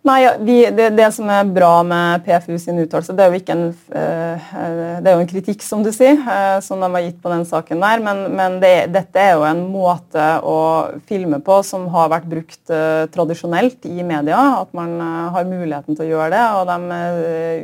Nei, 0.04 0.28
vi, 0.44 0.58
det, 0.68 0.90
det, 0.98 1.06
som 1.16 1.30
er 1.32 1.46
bra 1.48 1.78
med 1.80 2.26
PFU 2.26 2.58
sin 2.60 2.76
uttalelse, 2.82 3.14
det 3.16 3.24
er 3.24 3.30
jo 3.32 3.38
ikke 3.40 3.54
en, 3.54 3.62
uh, 3.72 4.50
det 5.00 5.08
er 5.08 5.14
jo 5.14 5.22
en 5.22 5.30
kritikk, 5.30 5.64
som 5.64 5.80
du 5.80 5.88
sier, 5.96 6.18
uh, 6.26 6.58
som 6.60 6.84
de 6.84 6.90
har 6.92 7.06
gitt 7.06 7.22
på 7.24 7.32
den 7.32 7.46
saken 7.48 7.80
der. 7.80 8.02
Men, 8.04 8.20
men 8.36 8.58
det, 8.60 8.74
dette 8.92 9.22
er 9.22 9.32
jo 9.38 9.46
en 9.48 9.62
måte 9.72 10.26
å 10.44 10.58
filme 11.08 11.40
på 11.46 11.56
som 11.64 11.88
har 11.94 12.12
vært 12.12 12.28
brukt 12.28 12.60
uh, 12.68 13.08
tradisjonelt 13.16 13.88
i 13.88 14.04
media. 14.04 14.42
At 14.58 14.76
man 14.76 14.92
har 15.00 15.48
muligheten 15.48 15.96
til 15.96 16.04
å 16.04 16.10
gjøre 16.18 16.30
det. 16.36 16.44
Og 16.58 16.68
de 16.68 17.00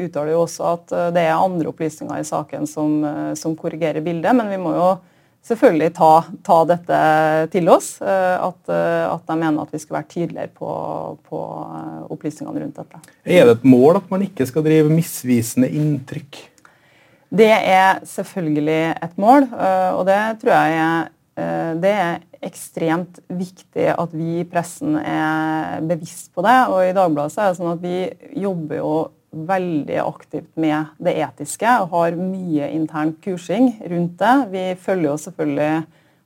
uttaler 0.06 0.32
jo 0.32 0.40
også 0.46 0.72
at 0.72 0.98
det 1.12 1.26
er 1.26 1.36
andre 1.36 1.68
opplysninger 1.68 2.24
i 2.24 2.28
saken 2.30 2.64
som, 2.64 3.02
som 3.36 3.52
korrigerer 3.52 4.00
bildet. 4.00 4.32
Men 4.40 4.48
vi 4.48 4.62
må 4.64 4.72
jo 4.78 4.90
selvfølgelig 5.46 5.90
ta, 5.96 6.10
ta, 6.46 6.58
dette 6.68 7.00
til 7.54 7.68
oss. 7.72 7.92
Eh, 8.02 8.36
at, 8.36 8.60
eh, 8.70 9.04
at, 9.08 9.26
de 9.28 9.36
mener 9.40 9.64
at 9.64 9.74
vi 9.74 9.82
skal 9.82 10.00
være 10.00 10.10
tydeligere 10.14 10.52
på, 10.54 10.72
på, 11.28 11.42
eh, 11.76 12.00
opplysningene 12.12 12.64
rundt 12.64 12.80
dette. 12.82 13.02
Er 13.24 13.48
det 13.48 13.58
et 13.58 13.68
mål 13.68 14.00
at 14.02 14.10
man 14.12 14.24
ikke 14.26 14.46
skal 14.48 14.66
drive 14.66 14.92
misvisende 14.92 15.70
inntrykk? 15.70 16.42
Det 17.30 17.52
er 17.54 18.00
selvfølgelig 18.10 18.82
et 19.06 19.18
mål, 19.22 19.44
og 19.94 20.00
det 20.08 20.18
tror 20.40 20.50
jeg 20.50 20.78
er, 20.82 21.04
det 21.78 21.92
er 21.94 22.16
ekstremt 22.42 23.20
viktig 23.30 23.84
at 23.92 24.16
vi 24.18 24.40
i 24.40 24.46
pressen 24.50 24.96
er 24.98 25.78
bevisst 25.86 26.32
på 26.34 26.42
det. 26.42 26.56
Og 26.72 26.88
i 26.88 26.96
Dagbladet 26.96 27.30
så 27.30 27.44
er 27.44 27.52
det 27.52 27.60
sånn 27.60 27.76
at 27.76 27.84
vi 27.84 28.42
jobber 28.42 28.80
jo 28.80 28.90
veldig 29.30 29.98
aktivt 30.02 30.50
med 30.58 30.90
det 31.02 31.14
etiske 31.22 31.70
og 31.82 31.94
har 31.94 32.18
mye 32.18 32.70
intern 32.74 33.12
kursing 33.22 33.72
rundt 33.92 34.18
det. 34.18 34.34
Vi 34.52 34.66
følger 34.80 35.10
jo 35.12 35.16
selvfølgelig 35.26 35.72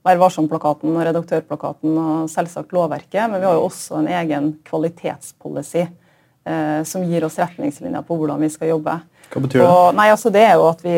Vær 0.04 0.18
varsom-plakaten 0.20 0.90
og 0.92 1.00
redaktørplakaten 1.06 1.94
og 1.96 2.26
selvsagt 2.28 2.74
lovverket, 2.76 3.22
men 3.32 3.38
vi 3.40 3.46
har 3.48 3.54
jo 3.56 3.62
også 3.64 4.02
en 4.02 4.08
egen 4.12 4.50
kvalitetspolicy 4.68 5.80
eh, 5.80 6.82
som 6.84 7.06
gir 7.08 7.24
oss 7.24 7.38
retningslinjer 7.40 8.04
på 8.04 8.18
hvordan 8.20 8.44
vi 8.44 8.50
skal 8.52 8.68
jobbe. 8.74 8.98
Hva 9.32 9.42
betyr 9.46 9.62
det? 9.62 9.68
Og, 9.70 9.86
nei, 9.96 10.10
altså 10.12 10.28
det 10.34 10.42
er 10.44 10.58
jo 10.60 10.66
at 10.68 10.84
vi, 10.84 10.92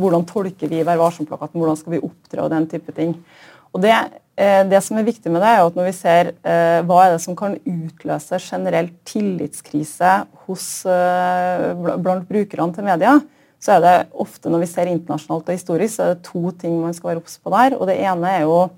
Hvordan 0.00 0.24
tolker 0.30 0.72
vi 0.72 0.80
Vær 0.80 0.96
varsom-plakaten, 1.02 1.60
hvordan 1.60 1.76
skal 1.76 1.98
vi 1.98 2.00
opptre 2.08 2.46
og 2.46 2.48
den 2.54 2.70
type 2.72 2.96
ting. 2.96 3.12
Og 3.76 3.84
det 3.84 3.92
Eh, 3.92 4.27
det 4.70 4.78
som 4.86 4.98
er 5.00 5.06
viktig 5.06 5.32
med 5.34 5.42
det, 5.42 5.50
er 5.50 5.64
at 5.66 5.78
når 5.78 5.88
vi 5.88 5.94
ser 5.96 6.32
eh, 6.46 6.80
hva 6.86 6.98
er 7.04 7.14
det 7.14 7.22
som 7.24 7.36
kan 7.38 7.56
utløse 7.58 8.38
generell 8.38 8.90
tillitskrise 9.08 10.12
hos, 10.46 10.66
eh, 10.86 11.70
blant 11.98 12.28
brukerne 12.28 12.76
til 12.76 12.86
media, 12.86 13.16
så 13.58 13.74
er 13.74 13.82
det 13.82 13.94
ofte 14.14 14.50
når 14.52 14.62
vi 14.62 14.68
ser 14.70 14.90
internasjonalt 14.92 15.48
og 15.50 15.56
historisk, 15.56 15.96
så 15.96 16.04
er 16.04 16.12
det 16.14 16.28
to 16.28 16.52
ting 16.60 16.76
man 16.78 16.94
skal 16.94 17.12
være 17.12 17.24
obs 17.24 17.34
på 17.42 17.50
der. 17.56 17.74
og 17.74 17.88
det 17.90 17.98
ene 17.98 18.36
jo 18.44 18.68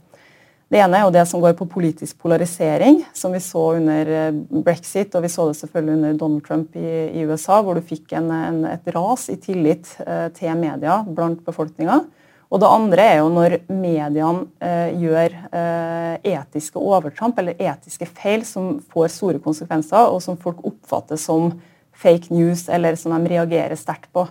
det 0.70 0.78
ene 0.78 1.00
er 1.00 1.02
jo 1.02 1.10
det 1.10 1.24
som 1.26 1.40
går 1.42 1.56
på 1.58 1.66
politisk 1.66 2.20
polarisering, 2.22 3.00
som 3.12 3.32
vi 3.34 3.40
så 3.42 3.72
under 3.74 4.30
brexit, 4.62 5.16
og 5.18 5.24
vi 5.24 5.30
så 5.32 5.48
det 5.48 5.56
selvfølgelig 5.58 5.96
under 5.96 6.20
Donald 6.20 6.44
Trump 6.46 6.76
i, 6.78 6.92
i 7.10 7.24
USA, 7.26 7.58
hvor 7.58 7.74
du 7.74 7.82
fikk 7.82 8.14
en, 8.14 8.30
en, 8.30 8.60
et 8.70 8.86
ras 8.94 9.26
i 9.34 9.36
tillit 9.42 9.90
eh, 10.06 10.28
til 10.36 10.54
media 10.54 11.00
blant 11.02 11.42
befolkninga. 11.42 12.04
Og 12.50 12.58
det 12.58 12.66
andre 12.66 13.04
er 13.12 13.18
jo 13.20 13.28
når 13.30 13.56
mediene 13.70 14.48
eh, 14.58 14.90
gjør 14.98 15.36
eh, 15.54 16.14
etiske 16.32 16.82
overtramp 16.82 17.38
eller 17.38 17.60
etiske 17.62 18.08
feil 18.10 18.42
som 18.46 18.80
får 18.90 19.12
store 19.14 19.42
konsekvenser, 19.42 20.10
og 20.10 20.18
som 20.24 20.38
folk 20.40 20.58
oppfatter 20.66 21.20
som 21.20 21.52
fake 21.94 22.34
news, 22.34 22.66
eller 22.68 22.98
som 22.98 23.14
de 23.14 23.30
reagerer 23.30 23.78
sterkt 23.78 24.10
på. 24.12 24.26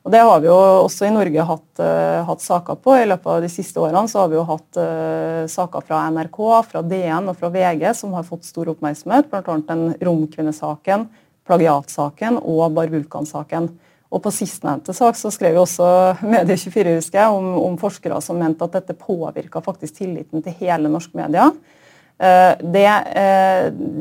Og 0.00 0.12
Det 0.12 0.22
har 0.24 0.40
vi 0.40 0.48
jo 0.48 0.56
også 0.56 1.06
i 1.06 1.12
Norge 1.12 1.44
hatt, 1.44 1.82
uh, 1.82 2.24
hatt, 2.24 2.40
saker 2.40 2.78
på. 2.80 2.94
I 2.96 3.08
løpet 3.10 3.28
av 3.28 3.42
de 3.44 3.50
siste 3.52 3.82
årene 3.82 4.08
så 4.08 4.22
har 4.22 4.30
vi 4.32 4.38
jo 4.38 4.46
hatt 4.48 4.78
uh, 4.80 5.44
saker 5.44 5.84
fra 5.84 6.06
NRK, 6.14 6.38
fra 6.70 6.80
DN 6.80 7.28
og 7.28 7.36
fra 7.36 7.50
VG 7.52 7.84
som 7.98 8.14
har 8.16 8.24
fått 8.24 8.48
stor 8.48 8.72
oppmerksomhet. 8.72 9.28
Bl.a. 9.28 9.58
den 9.68 9.90
romkvinnesaken, 10.00 11.04
plagiatsaken 11.44 12.40
og 12.40 12.72
Barbulkan-saken. 12.78 13.68
Og 14.10 14.22
På 14.22 14.32
sistnevnte 14.34 14.94
sak 14.96 15.14
så 15.14 15.30
skrev 15.30 15.54
jo 15.54 15.62
også 15.62 15.86
Medie24 16.26 16.96
husker 16.96 17.20
jeg, 17.20 17.30
om, 17.30 17.52
om, 17.62 17.76
forskere 17.78 18.18
som 18.24 18.40
mente 18.42 18.66
at 18.66 18.74
dette 18.80 18.98
påvirka 18.98 19.62
faktisk 19.62 20.00
tilliten 20.00 20.42
til 20.42 20.56
hele 20.58 20.90
norsk 20.90 21.14
media. 21.14 21.46
Eh, 22.18 22.52
det 22.74 22.88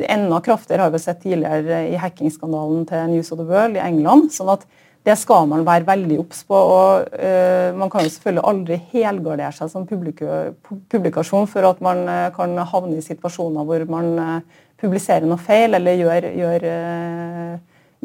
Enda 0.09 0.41
kraftigere 0.41 0.87
har 0.87 0.95
vi 0.95 1.03
sett 1.03 1.21
tidligere 1.21 1.85
i 1.93 1.99
hackingskandalen 2.01 2.87
til 2.89 3.13
News 3.13 3.29
of 3.31 3.43
the 3.43 3.45
World 3.45 3.77
i 3.77 3.85
England. 3.85 4.33
sånn 4.33 4.49
at 4.57 4.65
det 5.07 5.15
skal 5.19 5.47
man 5.49 5.65
være 5.67 5.87
veldig 5.87 6.19
obs 6.21 6.43
på. 6.47 6.55
og 6.55 7.13
uh, 7.15 7.75
Man 7.77 7.91
kan 7.91 8.03
jo 8.03 8.13
selvfølgelig 8.13 8.45
aldri 8.51 8.79
helgardere 8.91 9.51
seg 9.55 9.71
som 9.71 9.87
publikasjon 9.87 11.47
for 11.49 11.69
at 11.69 11.81
man 11.85 12.03
uh, 12.09 12.27
kan 12.35 12.57
havne 12.57 12.99
i 12.99 13.05
situasjoner 13.05 13.67
hvor 13.67 13.85
man 13.89 14.11
uh, 14.19 14.65
publiserer 14.79 15.27
noe 15.27 15.39
feil 15.41 15.75
eller 15.77 15.99
gjør, 15.99 16.29
gjør, 16.39 16.67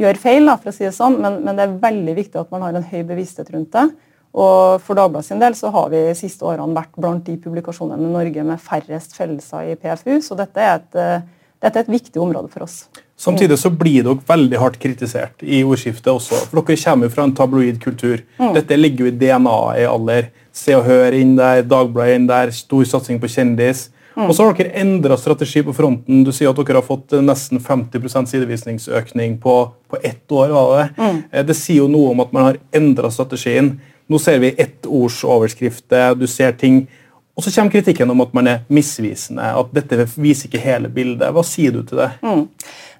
gjør 0.00 0.18
feil, 0.20 0.48
da, 0.48 0.57
for 0.61 0.72
å 0.72 0.74
si 0.74 0.87
det 0.87 0.94
sånn. 0.96 1.20
Men, 1.22 1.40
men, 1.44 1.54
det 1.59 1.66
er 1.66 1.78
veldig 1.83 2.16
viktig 2.18 2.40
at 2.42 2.50
man 2.54 2.66
har 2.66 2.76
en 2.76 2.88
høy 2.90 3.00
bevissthet 3.07 3.52
rundt 3.54 3.72
det. 3.76 3.87
Og 4.35 4.83
For 4.83 4.98
Dagbladet 4.98 5.28
sin 5.28 5.42
del 5.42 5.54
så 5.54 5.70
har 5.74 5.92
vi 5.92 6.02
de 6.09 6.18
siste 6.18 6.42
årene 6.48 6.74
vært 6.74 6.96
blant 6.98 7.22
de 7.26 7.37
publikasjonene 7.38 8.02
i 8.02 8.14
Norge 8.16 8.46
med 8.46 8.62
færrest 8.62 9.14
fellelser 9.14 9.70
i 9.70 9.78
PFU, 9.78 10.16
så 10.26 10.35
dette 10.38 10.59
er 10.59 10.80
et, 10.80 11.28
dette 11.62 11.78
er 11.78 11.85
et 11.85 11.92
viktig 11.94 12.18
område 12.18 12.50
for 12.50 12.66
oss. 12.66 12.80
Samtidig 13.14 13.61
så 13.62 13.70
blir 13.70 14.02
dere 14.02 14.18
veldig 14.26 14.59
hardt 14.59 14.80
kritisert 14.83 15.44
i 15.46 15.62
ordskiftet 15.62 16.11
også. 16.11 16.40
For 16.50 16.66
dere 16.66 16.80
kommer 16.83 17.07
jo 17.07 17.14
fra 17.14 17.28
en 17.28 17.35
tabloid 17.38 17.78
kultur. 17.83 18.24
Mm. 18.40 18.50
Dette 18.59 18.78
ligger 18.80 19.07
jo 19.07 19.12
i 19.12 19.16
DNA-et 19.20 19.85
i 19.85 19.87
aller. 19.87 20.33
Se 20.54 20.74
og 20.74 20.83
Hør 20.88 21.14
inn 21.14 21.37
der, 21.38 21.62
Dagbladet 21.62 22.18
inn 22.18 22.26
der, 22.30 22.50
stor 22.54 22.83
satsing 22.90 23.22
på 23.22 23.30
kjendis. 23.30 23.87
Mm. 24.14 24.29
Og 24.29 24.35
så 24.37 24.46
har 24.46 24.55
dere 24.55 24.74
endra 24.79 25.16
strategi 25.18 25.62
på 25.66 25.74
fronten. 25.74 26.22
Du 26.27 26.31
sier 26.33 26.53
at 26.53 26.59
dere 26.61 26.79
har 26.79 26.87
fått 26.87 27.16
nesten 27.18 27.59
50% 27.62 28.31
sidevisningsøkning 28.31 29.40
på, 29.42 29.57
på 29.90 29.98
ett 30.03 30.33
år. 30.33 30.55
var 30.55 30.70
Det 30.77 31.03
mm. 31.03 31.22
Eh, 31.33 31.46
det 31.46 31.57
sier 31.59 31.83
jo 31.83 31.90
noe 31.90 32.12
om 32.12 32.22
at 32.22 32.33
man 32.33 32.50
har 32.50 32.61
endra 32.72 33.11
strategien. 33.11 33.74
Nå 34.07 34.20
ser 34.20 34.38
vi 34.42 34.53
ettordsoverskrifter, 34.61 36.14
du 36.14 36.27
ser 36.29 36.53
ting 36.61 36.85
og 37.34 37.42
så 37.42 37.50
kommer 37.50 37.74
kritikken 37.74 38.10
om 38.12 38.20
at 38.22 38.34
man 38.36 38.46
er 38.46 38.60
misvisende, 38.70 39.42
at 39.58 39.70
dette 39.74 40.06
viser 40.14 40.46
ikke 40.46 40.62
hele 40.62 40.90
bildet. 40.92 41.32
Hva 41.34 41.42
sier 41.46 41.74
du 41.74 41.80
til 41.82 41.98
det? 41.98 42.12
Mm. 42.22 42.44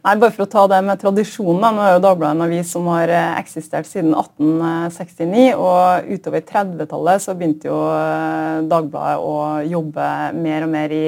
Nei, 0.05 0.15
bare 0.21 0.35
for 0.35 0.45
å 0.45 0.51
ta 0.51 0.65
det 0.69 0.81
med 0.85 0.99
tradisjonen. 1.01 1.77
Nå 1.77 1.85
er 1.85 1.93
jo 1.95 2.01
Dagbladet 2.03 2.37
en 2.37 2.45
avis 2.45 2.73
som 2.75 2.89
har 2.93 3.09
eh, 3.09 3.37
eksistert 3.39 3.87
siden 3.89 4.11
1869. 4.13 5.55
og 5.55 6.11
Utover 6.11 6.43
30-tallet 6.45 7.23
så 7.25 7.37
begynte 7.39 7.71
jo 7.71 7.79
eh, 7.95 8.65
Dagbladet 8.69 9.23
å 9.23 9.37
jobbe 9.71 10.09
mer 10.37 10.67
og 10.67 10.73
mer 10.75 10.93
i 10.93 11.05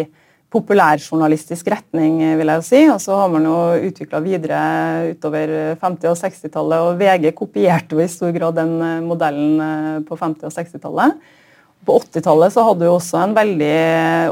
populærjournalistisk 0.55 1.67
retning, 1.69 2.21
vil 2.39 2.53
jeg 2.53 2.63
jo 2.63 2.65
si. 2.65 2.85
Og 2.95 3.03
så 3.03 3.19
har 3.19 3.35
man 3.35 3.45
jo 3.51 3.57
utvikla 3.91 4.23
videre 4.25 4.61
utover 5.11 5.57
50- 5.83 6.13
og 6.13 6.21
60-tallet. 6.23 6.87
Og 6.87 7.03
VG 7.03 7.35
kopierte 7.37 7.99
jo 7.99 8.07
i 8.07 8.09
stor 8.09 8.31
grad 8.39 8.57
den 8.63 8.79
eh, 8.79 9.03
modellen 9.03 10.07
på 10.07 10.15
50- 10.23 10.47
og 10.47 10.57
60-tallet. 10.57 11.35
På 11.87 12.01
80-tallet 12.01 12.55
så 12.55 12.65
hadde 12.67 12.89
jo 12.89 12.97
også 12.97 13.21
en 13.21 13.35
veldig 13.37 13.75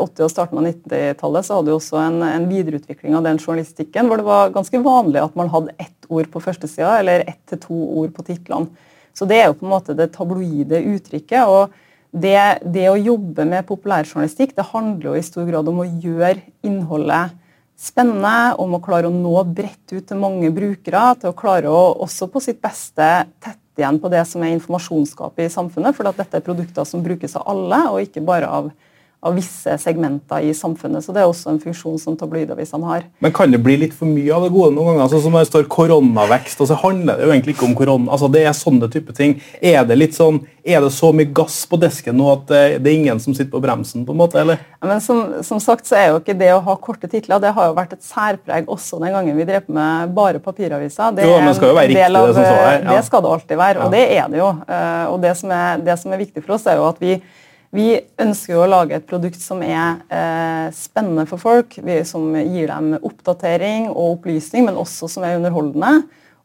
80- 0.03 0.25
og 0.27 0.33
starten 0.33 0.59
av 0.59 0.67
90-tallet 0.67 1.47
så 1.47 1.59
hadde 1.59 1.71
jo 1.71 1.79
også 1.79 2.01
en, 2.03 2.19
en, 2.27 2.49
videreutvikling 2.51 3.15
av 3.15 3.29
den 3.29 3.39
journalistikken 3.39 4.11
hvor 4.11 4.19
det 4.19 4.27
var 4.27 4.51
ganske 4.57 4.81
vanlig 4.83 5.23
at 5.23 5.39
man 5.39 5.53
hadde 5.53 5.77
ett 5.79 6.09
ord 6.11 6.33
på 6.33 6.43
førstesida 6.43 6.99
eller 6.99 7.23
ett 7.29 7.41
til 7.53 7.63
to 7.63 7.79
ord 8.01 8.11
på 8.17 8.27
titlene. 8.27 8.91
Så 9.15 9.29
det 9.31 9.39
er 9.39 9.49
jo 9.49 9.59
på 9.61 9.69
en 9.69 9.75
måte 9.77 9.95
det 9.95 10.11
tabloide 10.17 10.83
uttrykket. 10.97 11.47
og 11.47 11.71
det, 12.15 12.39
det 12.63 12.89
å 12.91 12.99
jobbe 12.99 13.47
med 13.47 13.67
populærjournalistikk 13.67 14.55
det 14.55 14.69
handler 14.71 15.09
jo 15.09 15.17
i 15.19 15.27
stor 15.27 15.49
grad 15.49 15.71
om 15.71 15.81
å 15.83 15.89
gjøre 15.89 16.43
innholdet 16.67 17.35
spennende, 17.79 18.55
om 18.63 18.77
å 18.77 18.83
klare 18.83 19.11
å 19.11 19.15
nå 19.15 19.35
bredt 19.51 19.95
ut 19.95 20.07
til 20.07 20.21
mange 20.21 20.51
brukere, 20.55 21.09
til 21.19 21.33
å 21.33 21.39
klare 21.39 21.71
å 21.71 21.85
også 22.07 22.31
på 22.31 22.43
sitt 22.43 22.61
beste 22.63 23.09
tette 23.43 23.64
igjen 23.81 24.01
på 24.01 24.11
det 24.13 24.23
som 24.31 24.43
er 24.45 24.55
informasjonsgapet 24.55 25.47
i 25.47 25.53
samfunnet. 25.53 25.97
For 25.97 26.07
dette 26.07 26.41
er 26.41 26.45
produkter 26.45 26.87
som 26.89 27.03
brukes 27.05 27.37
av 27.39 27.47
alle, 27.55 27.81
og 27.91 28.03
ikke 28.05 28.25
bare 28.25 28.51
av 28.51 28.71
av 29.25 29.35
visse 29.39 29.77
segmenter 29.81 30.45
i 30.45 30.53
samfunnet. 30.55 31.05
Så 31.05 31.13
Det 31.15 31.23
er 31.23 31.31
også 31.31 31.51
en 31.51 31.61
funksjon 31.63 31.99
som 32.01 32.17
tabloidavisene 32.17 32.85
har. 32.85 33.07
Men 33.19 33.33
Kan 33.33 33.51
det 33.51 33.63
bli 33.65 33.77
litt 33.77 33.95
for 33.95 34.07
mye 34.07 34.33
av 34.35 34.45
det 34.45 34.53
gode 34.53 34.75
noen 34.75 34.93
ganger? 34.93 35.07
Altså, 35.07 35.23
som 35.25 35.33
det 35.33 35.47
står 35.49 35.69
koronavekst, 35.73 36.61
og 36.61 36.69
så 36.69 36.79
handler 36.79 37.19
det 37.19 37.27
jo 37.27 37.33
egentlig 37.33 37.57
ikke 37.57 37.69
om 37.69 37.75
korona. 37.75 38.11
Altså, 38.13 38.31
det 38.31 38.45
er 38.45 38.53
sånne 38.53 38.91
type 38.93 39.15
ting. 39.17 39.41
Er 39.63 39.85
det 39.85 39.99
litt 39.99 40.15
sånn, 40.15 40.43
er 40.65 40.81
det 40.81 40.93
så 40.93 41.13
mye 41.13 41.33
gass 41.33 41.65
på 41.69 41.81
desken 41.81 42.17
nå 42.21 42.31
at 42.33 42.47
det, 42.49 42.63
det 42.85 42.93
er 42.93 42.99
ingen 43.01 43.21
som 43.21 43.35
sitter 43.35 43.53
på 43.53 43.63
bremsen? 43.65 44.05
på 44.05 44.13
en 44.13 44.19
måte, 44.19 44.41
eller? 44.41 44.61
Ja, 44.81 44.89
men 44.89 45.01
som, 45.01 45.43
som, 45.43 45.61
sagt 45.61 45.89
så 45.89 45.97
er 45.99 46.11
jo 46.13 46.21
ikke 46.21 46.37
det 46.39 46.51
å 46.55 46.61
ha 46.65 46.77
korte 46.81 47.09
titler 47.11 47.41
det 47.43 47.53
har 47.57 47.71
jo 47.71 47.77
vært 47.77 47.95
et 47.97 48.05
særpreg 48.05 48.69
også 48.71 49.01
den 49.03 49.15
gangen 49.15 49.39
vi 49.39 49.47
drev 49.49 49.69
med 49.73 50.13
bare 50.17 50.43
papiraviser. 50.43 51.15
Det, 51.17 51.29
jo, 51.29 51.39
men 51.41 51.57
skal 51.57 51.73
jo 51.73 51.79
være 51.79 51.93
riktig, 51.93 52.05
av, 52.11 52.29
det 52.29 52.35
som 52.37 52.45
står 52.45 52.61
er. 52.65 52.77
Ja. 52.83 52.91
Det 52.91 53.07
skal 53.09 53.25
det 53.25 53.33
alltid 53.37 53.61
være, 53.61 53.87
og 53.87 53.95
det 53.95 54.05
er 54.19 54.29
det 54.33 54.43
jo. 54.43 54.51
Eh, 54.69 55.07
og 55.13 55.17
det 55.25 55.33
som 55.41 55.55
er, 55.55 55.81
det 55.87 55.97
som 56.01 56.15
er 56.15 56.23
viktig 56.25 56.45
for 56.45 56.59
oss, 56.59 56.69
er 56.69 56.81
jo 56.81 56.89
at 56.91 57.01
vi 57.03 57.17
vi 57.75 57.89
ønsker 58.23 58.59
å 58.59 58.69
lage 58.71 58.95
et 58.97 59.07
produkt 59.09 59.41
som 59.43 59.63
er 59.67 59.99
eh, 60.07 60.69
spennende 60.75 61.27
for 61.27 61.43
folk, 61.43 61.75
som 62.07 62.29
gir 62.39 62.71
dem 62.71 62.93
oppdatering 63.01 63.89
og 63.91 64.21
opplysning, 64.21 64.69
men 64.69 64.79
også 64.79 65.09
som 65.11 65.27
er 65.27 65.41
underholdende. 65.41 66.05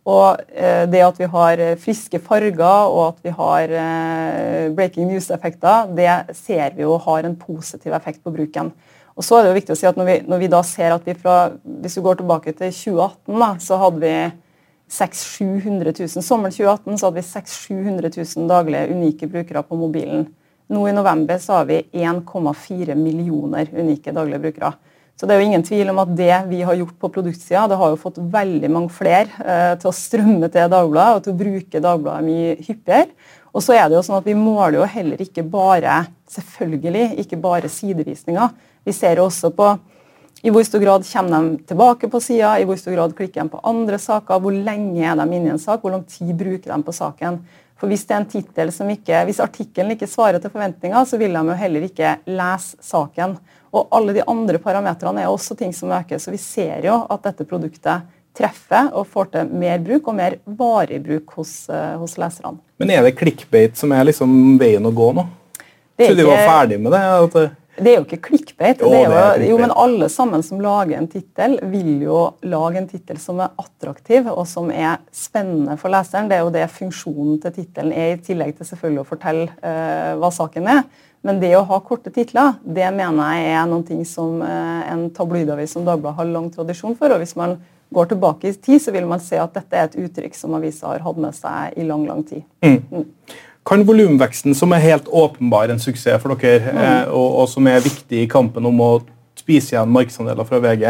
Og 0.09 0.41
eh, 0.49 0.87
det 0.89 1.03
at 1.05 1.19
vi 1.21 1.29
har 1.29 1.61
friske 1.83 2.21
farger 2.25 2.89
og 2.89 3.01
at 3.11 3.19
vi 3.27 3.33
har 3.37 3.75
eh, 3.83 4.69
breaking 4.73 5.11
news-effekter, 5.11 5.91
det 5.93 6.09
ser 6.39 6.73
vi 6.77 6.87
jo 6.87 6.97
har 7.05 7.27
en 7.29 7.37
positiv 7.37 7.93
effekt 7.93 8.23
på 8.25 8.33
bruken. 8.33 8.73
Og 9.19 9.25
så 9.25 9.37
er 9.37 9.45
det 9.45 9.51
jo 9.51 9.59
viktig 9.59 9.75
å 9.75 9.79
si 9.79 9.87
at 9.89 9.97
Når 9.99 10.07
vi, 10.07 10.17
når 10.31 10.39
vi 10.39 10.47
da 10.47 10.61
ser 10.63 10.93
at 10.95 11.03
vi 11.03 11.11
fra, 11.17 11.51
Hvis 11.83 11.97
vi 11.97 12.03
går 12.05 12.21
tilbake 12.21 12.53
til 12.55 12.71
2018, 12.71 13.39
da, 13.41 13.49
så 13.59 13.79
hadde 13.81 13.99
vi 14.05 14.13
600 14.89 15.91
000-700 15.91 15.93
000. 16.15 16.23
Sommeren 16.25 16.55
2018 16.55 16.97
så 16.97 17.09
hadde 17.09 17.19
vi 17.19 17.27
600 17.27 18.09
000-700 18.09 18.37
000 18.39 18.49
daglige 18.49 18.95
unike 18.95 19.27
brukere 19.29 19.63
på 19.63 19.77
mobilen. 19.77 20.25
Nå 20.69 20.83
i 20.85 20.93
november 20.93 21.39
så 21.41 21.59
har 21.59 21.65
vi 21.65 21.81
1,4 21.91 22.95
millioner 22.95 23.69
unike 23.73 24.13
daglige 24.13 24.39
brukere. 24.43 24.73
Så 25.19 25.27
det 25.27 25.35
er 25.35 25.41
jo 25.41 25.47
ingen 25.49 25.65
tvil 25.65 25.89
om 25.91 25.97
at 25.99 26.11
det 26.15 26.35
vi 26.47 26.61
har 26.63 26.77
gjort 26.79 26.95
på 27.01 27.09
produktsida, 27.11 27.65
det 27.67 27.79
har 27.81 27.89
jo 27.91 27.99
fått 27.99 28.21
veldig 28.21 28.69
mange 28.71 28.93
flere 28.93 29.27
eh, 29.43 29.73
til 29.81 29.89
å 29.89 29.95
strømme 29.95 30.47
til 30.47 30.69
Dagbladet 30.71 31.17
og 31.17 31.25
til 31.25 31.33
å 31.33 31.39
bruke 31.41 31.81
Dagbladet 31.83 32.27
mye 32.27 32.53
hyppigere. 32.61 33.09
Og 33.49 33.65
så 33.65 33.75
er 33.75 33.89
det 33.89 33.97
jo 33.97 34.03
sånn 34.05 34.19
at 34.21 34.29
Vi 34.29 34.37
måler 34.37 34.77
jo 34.77 34.87
heller 34.87 35.25
ikke 35.25 35.43
bare 35.43 36.03
selvfølgelig, 36.29 37.17
ikke 37.25 37.41
bare 37.41 37.71
sidevisninger. 37.73 38.53
Vi 38.85 38.95
ser 38.95 39.19
jo 39.19 39.25
også 39.27 39.51
på 39.57 39.73
i 40.39 40.51
hvor 40.55 40.63
stor 40.63 40.79
grad 40.79 41.03
kommer 41.03 41.49
de 41.49 41.65
tilbake 41.67 42.07
på 42.07 42.21
sida, 42.23 42.53
i 42.55 42.67
hvor 42.67 42.77
stor 42.79 42.93
grad 42.95 43.15
klikker 43.17 43.41
de 43.41 43.51
på 43.51 43.59
andre 43.67 43.97
saker, 43.99 44.39
hvor 44.39 44.55
lenge 44.55 45.03
er 45.03 45.17
de 45.19 45.25
inne 45.27 45.49
i 45.49 45.55
en 45.57 45.59
sak, 45.59 45.81
hvor 45.81 45.91
lang 45.91 46.05
tid 46.07 46.31
bruker 46.37 46.71
de 46.71 46.77
på 46.85 46.95
saken. 46.95 47.41
For 47.79 47.87
Hvis 47.87 48.03
det 48.05 48.15
er 48.15 48.19
en 48.19 48.27
tittel 48.27 48.71
som 48.75 48.89
ikke, 48.91 49.23
hvis 49.29 49.39
artikkelen 49.39 49.95
ikke 49.95 50.09
svarer 50.09 50.41
til 50.43 50.51
forventninger, 50.51 51.05
så 51.07 51.17
vil 51.19 51.35
de 51.35 51.43
jo 51.47 51.55
heller 51.55 51.85
ikke 51.87 52.17
lese 52.27 52.75
saken. 52.83 53.37
Og 53.71 53.87
Alle 53.95 54.15
de 54.17 54.25
andre 54.27 54.59
parametrene 54.59 55.23
er 55.23 55.31
også 55.31 55.55
ting 55.55 55.71
som 55.75 55.93
øker. 55.95 56.19
Så 56.19 56.33
vi 56.33 56.41
ser 56.41 56.83
jo 56.83 56.97
at 57.09 57.23
dette 57.29 57.47
produktet 57.47 58.07
treffer 58.35 58.91
og 58.93 59.07
får 59.09 59.31
til 59.33 59.53
mer 59.61 59.79
bruk 59.83 60.11
og 60.11 60.17
mer 60.19 60.37
varig 60.59 60.99
bruk 61.05 61.33
hos, 61.39 61.53
uh, 61.71 61.95
hos 62.01 62.17
leserne. 62.19 62.59
Men 62.79 62.91
er 62.93 63.03
det 63.07 63.15
clickbait 63.19 63.79
som 63.79 63.91
er 63.95 64.07
liksom 64.11 64.59
veien 64.59 64.85
å 64.85 64.93
gå 64.95 65.11
nå? 65.15 65.25
Så 65.99 66.13
de 66.15 66.23
var 66.23 66.45
ferdig 66.47 66.77
med 66.79 66.93
det? 66.95 67.47
Det 67.79 67.91
er 67.91 67.97
jo 67.97 68.05
ikke 68.05 68.21
clickbait. 68.29 68.81
Jo, 68.83 68.91
jo, 68.93 69.23
jo, 69.47 69.57
men 69.61 69.73
alle 69.73 70.09
sammen 70.11 70.43
som 70.45 70.61
lager 70.63 70.97
en 70.99 71.09
tittel, 71.11 71.57
vil 71.71 72.03
jo 72.03 72.21
lage 72.45 72.81
en 72.81 72.89
tittel 72.89 73.19
som 73.21 73.41
er 73.43 73.55
attraktiv 73.59 74.29
og 74.31 74.45
som 74.49 74.71
er 74.73 74.99
spennende 75.15 75.77
for 75.79 75.93
leseren. 75.93 76.29
Det 76.29 76.37
er 76.37 76.45
jo 76.45 76.53
det 76.53 76.67
funksjonen 76.75 77.39
til 77.43 77.55
tittelen 77.59 77.93
er, 77.95 78.15
i 78.15 78.23
tillegg 78.23 78.57
til 78.57 78.69
selvfølgelig 78.69 79.03
å 79.03 79.09
fortelle 79.09 79.49
uh, 79.63 80.13
hva 80.19 80.31
saken 80.35 80.69
er. 80.75 80.85
Men 81.25 81.41
det 81.41 81.51
å 81.57 81.65
ha 81.67 81.81
korte 81.83 82.13
titler, 82.15 82.55
det 82.63 82.87
mener 82.95 83.33
jeg 83.35 83.57
er 83.57 83.67
noen 83.67 83.83
ting 83.87 84.05
som 84.07 84.39
uh, 84.43 84.85
en 84.87 85.09
tabloidavis 85.15 85.75
som 85.75 85.87
Dagbladet 85.87 86.21
har 86.21 86.31
lang 86.31 86.47
tradisjon 86.53 86.95
for. 86.99 87.11
og 87.11 87.23
hvis 87.23 87.35
man 87.39 87.57
går 87.89 88.05
tilbake 88.11 88.47
i 88.47 88.53
tid, 88.53 88.81
så 88.81 88.93
vil 88.93 89.07
man 89.09 89.21
se 89.23 89.39
at 89.41 89.53
dette 89.55 89.77
er 89.77 89.89
et 89.89 89.99
uttrykk 90.05 90.35
som 90.37 90.55
avisa 90.57 90.91
har 90.91 91.05
hatt 91.05 91.21
med 91.21 91.35
seg 91.35 91.79
i 91.79 91.85
lang, 91.87 92.05
lang 92.07 92.21
tid. 92.27 92.43
Mm. 92.65 92.81
Mm. 92.91 93.37
Kan 93.69 93.85
volumveksten, 93.85 94.55
som 94.57 94.73
er 94.73 94.81
helt 94.81 95.09
åpenbar 95.13 95.69
en 95.69 95.81
suksess 95.81 96.21
for 96.23 96.33
dere, 96.41 96.71
mm. 96.73 96.83
eh, 96.83 97.11
og, 97.13 97.27
og, 97.43 97.49
som 97.51 97.67
er 97.69 97.83
viktig 97.85 98.23
i 98.23 98.29
kampen 98.29 98.65
om 98.65 98.81
å 98.81 98.91
spise 99.37 99.75
igjen 99.75 99.91
markedsandeler 99.93 100.47
fra 100.47 100.61
VG, 100.63 100.87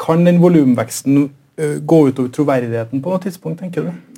kan 0.00 0.24
den 0.26 0.40
volumveksten 0.42 1.26
uh, 1.28 1.76
gå 1.84 1.98
utover 2.08 2.32
troverdigheten 2.32 3.02
på 3.04 3.12
noe 3.12 3.22
tidspunkt? 3.22 3.60
tenker 3.60 3.86
du? 3.86 4.13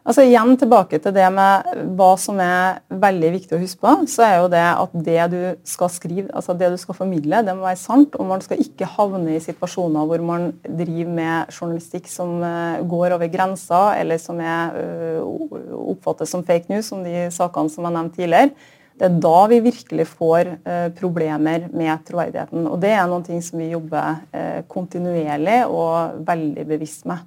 Altså 0.00 0.24
Igjen 0.24 0.54
tilbake 0.56 0.96
til 1.02 1.12
det 1.12 1.26
med 1.34 1.66
hva 1.98 2.08
som 2.20 2.38
er 2.40 2.78
veldig 3.02 3.30
viktig 3.34 3.56
å 3.56 3.60
huske 3.60 3.82
på. 3.84 4.06
så 4.08 4.24
er 4.24 4.34
jo 4.40 4.48
det 4.52 4.62
at 4.64 4.94
det 4.94 5.26
du 5.34 5.40
skal 5.68 5.90
skrive, 5.92 6.30
altså 6.32 6.54
det 6.56 6.70
du 6.72 6.78
skal 6.80 6.96
formidle, 6.96 7.42
det 7.44 7.54
må 7.56 7.66
være 7.66 7.80
sant. 7.82 8.16
Og 8.16 8.28
man 8.30 8.40
skal 8.40 8.62
ikke 8.64 8.88
havne 8.96 9.36
i 9.36 9.42
situasjoner 9.44 10.08
hvor 10.08 10.24
man 10.24 10.50
driver 10.64 11.12
med 11.18 11.52
journalistikk 11.52 12.08
som 12.08 12.40
eh, 12.46 12.80
går 12.88 13.16
over 13.18 13.28
grensa, 13.32 13.82
eller 14.00 14.20
som 14.22 14.40
er, 14.40 14.78
uh, 15.20 15.80
oppfattes 15.92 16.32
som 16.32 16.44
fake 16.48 16.72
news, 16.72 16.88
som 16.88 17.04
de 17.04 17.26
sakene 17.34 17.72
som 17.72 17.84
jeg 17.84 17.96
nevnte 17.98 18.22
tidligere. 18.22 18.54
Det 19.00 19.08
er 19.08 19.20
da 19.20 19.36
vi 19.52 19.60
virkelig 19.64 20.06
får 20.14 20.54
uh, 20.64 20.88
problemer 20.96 21.68
med 21.76 22.06
troverdigheten. 22.08 22.64
Og 22.72 22.80
det 22.80 22.94
er 22.96 23.04
noe 23.10 23.42
som 23.44 23.60
vi 23.60 23.68
jobber 23.74 24.64
kontinuerlig 24.72 25.60
og 25.68 26.24
veldig 26.24 26.66
bevisst 26.72 27.04
med 27.10 27.20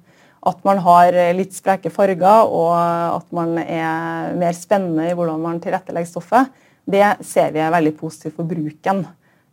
at 0.44 0.60
man 0.66 0.80
har 0.84 1.16
litt 1.36 1.54
spreke 1.56 1.92
farger, 1.92 2.44
og 2.44 2.74
at 2.76 3.26
man 3.32 3.56
er 3.62 4.34
mer 4.36 4.56
spennende 4.56 5.08
i 5.08 5.14
hvordan 5.16 5.40
man 5.40 5.60
tilrettelegger 5.64 6.10
stoffet, 6.10 6.52
det 6.84 7.04
ser 7.24 7.52
vi 7.54 7.62
er 7.64 7.72
veldig 7.72 7.94
positivt 7.96 8.36
for 8.36 8.48
bruken. 8.48 9.06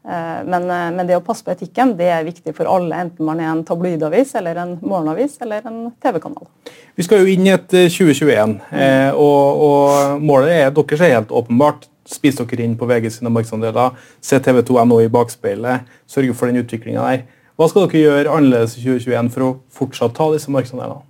Eh, 0.07 0.45
men, 0.45 0.63
eh, 0.63 0.87
men, 0.91 1.05
det 1.05 1.17
å 1.19 1.21
passe 1.21 1.45
på 1.45 1.53
etikken 1.53 1.93
det 1.97 2.07
er 2.09 2.25
viktig 2.25 2.55
for 2.57 2.69
alle, 2.69 3.03
enten 3.03 3.25
man 3.27 3.39
er 3.41 3.51
en 3.51 3.63
tabloidavis, 3.65 4.33
eller 4.39 4.57
en 4.57 4.73
morgenavis 4.81 5.37
eller 5.45 5.67
en 5.69 5.91
TV-kanal. 6.01 6.47
Vi 6.97 7.05
skal 7.05 7.21
jo 7.21 7.29
inn 7.29 7.45
i 7.45 7.53
et 7.53 7.69
2021, 7.69 8.57
mm. 8.71 9.13
og, 9.13 9.61
og, 9.67 10.23
målet 10.25 10.55
er 10.57 10.73
deres 10.75 11.05
er 11.05 11.15
helt 11.19 11.33
åpenbart. 11.41 11.87
Spis 12.11 12.35
dere 12.39 12.65
inn 12.65 12.73
på 12.75 12.87
VG 12.89 13.11
sine 13.13 13.29
markedsandeler, 13.31 13.93
se 14.25 14.39
TV2 14.41 14.81
NO 14.89 14.97
i 15.03 15.11
bakspeilet, 15.11 15.85
sørge 16.09 16.33
for 16.35 16.49
den 16.49 16.63
utviklinga 16.63 17.05
der. 17.05 17.21
Hva 17.59 17.67
skal 17.69 17.87
dere 17.87 18.03
gjøre 18.05 18.35
annerledes 18.35 18.77
i 18.77 18.83
2021 18.85 19.31
for 19.33 19.45
å 19.45 19.55
fortsatt 19.75 20.13
ta 20.17 20.29
disse 20.33 20.51
markedsandelene? 20.53 21.03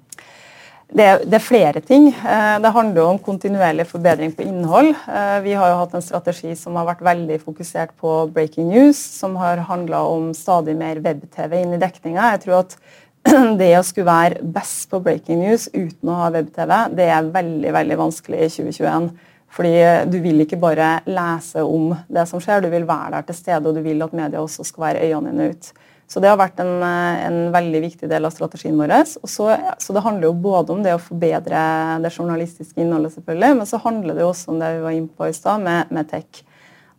Det, 0.92 1.06
det, 1.24 1.38
er 1.38 1.44
flere 1.44 1.80
ting. 1.80 2.10
Eh, 2.12 2.56
det 2.60 2.72
handler 2.76 3.14
om 3.14 3.20
kontinuerlig 3.24 3.86
forbedring 3.88 4.34
på 4.36 4.44
innhold. 4.44 4.90
Eh, 5.08 5.38
vi 5.46 5.54
har 5.56 5.72
jo 5.72 5.78
hatt 5.80 5.94
en 5.96 6.04
strategi 6.04 6.52
som 6.60 6.76
har 6.76 6.90
vært 6.90 7.06
veldig 7.06 7.38
fokusert 7.46 7.94
på 8.02 8.16
breaking 8.36 8.68
news, 8.74 9.00
som 9.00 9.38
har 9.40 9.64
handla 9.70 10.02
om 10.12 10.34
stadig 10.36 10.76
mer 10.76 11.00
web-TV 11.00 11.62
inn 11.62 11.78
i 11.78 11.80
dekninga. 11.80 12.34
Jeg 12.34 12.44
tror 12.44 12.58
at 12.66 12.76
det 13.62 13.72
å 13.78 13.86
skulle 13.88 14.10
være 14.10 14.44
best 14.44 14.90
på 14.92 15.00
breaking 15.06 15.40
news 15.46 15.70
uten 15.72 16.12
å 16.12 16.18
ha 16.26 16.32
web-TV, 16.36 16.76
det 17.00 17.08
er 17.08 17.32
veldig 17.40 17.72
veldig 17.78 18.00
vanskelig 18.02 18.42
i 18.42 18.52
2021. 18.58 19.08
Fordi 19.52 19.72
Du 20.12 20.20
vil 20.24 20.44
ikke 20.44 20.60
bare 20.60 20.98
lese 21.08 21.64
om 21.64 21.94
det 22.12 22.28
som 22.28 22.44
skjer, 22.44 22.64
du 22.64 22.70
vil 22.72 22.88
være 22.88 23.16
der 23.16 23.30
til 23.30 23.40
stede, 23.40 23.64
og 23.64 23.80
du 23.80 23.82
vil 23.84 24.04
at 24.04 24.16
media 24.16 24.44
også 24.44 24.68
skal 24.68 24.90
være 24.90 25.08
øynene 25.08 25.32
dine 25.32 25.50
ut. 25.56 25.72
Så 26.12 26.20
det 26.20 26.28
har 26.28 26.40
vært 26.40 26.60
en, 26.60 26.82
eh, 26.84 27.24
en, 27.30 27.40
veldig 27.54 27.82
viktig 27.86 28.10
del 28.12 28.28
av 28.28 28.34
strategien 28.36 28.76
vår. 28.76 28.92
Så, 29.08 29.48
så, 29.80 29.94
det 29.96 30.04
handler 30.04 30.28
jo 30.28 30.34
både 30.44 30.74
om 30.74 30.84
det 30.84 30.98
å 30.98 31.00
forbedre 31.00 31.62
det 32.04 32.12
journalistiske 32.12 32.84
innholdet, 32.84 33.16
selvfølgelig, 33.16 33.60
men 33.62 33.70
så 33.70 33.80
handler 33.80 34.18
det 34.18 34.26
også 34.28 34.52
om 34.52 34.60
det 34.60 34.74
vi 34.76 34.82
var 34.84 34.98
inne 34.98 35.16
på 35.16 35.30
i 35.30 35.36
stad, 35.36 35.64
med, 35.64 35.94
med, 35.96 36.10
tech. 36.12 36.44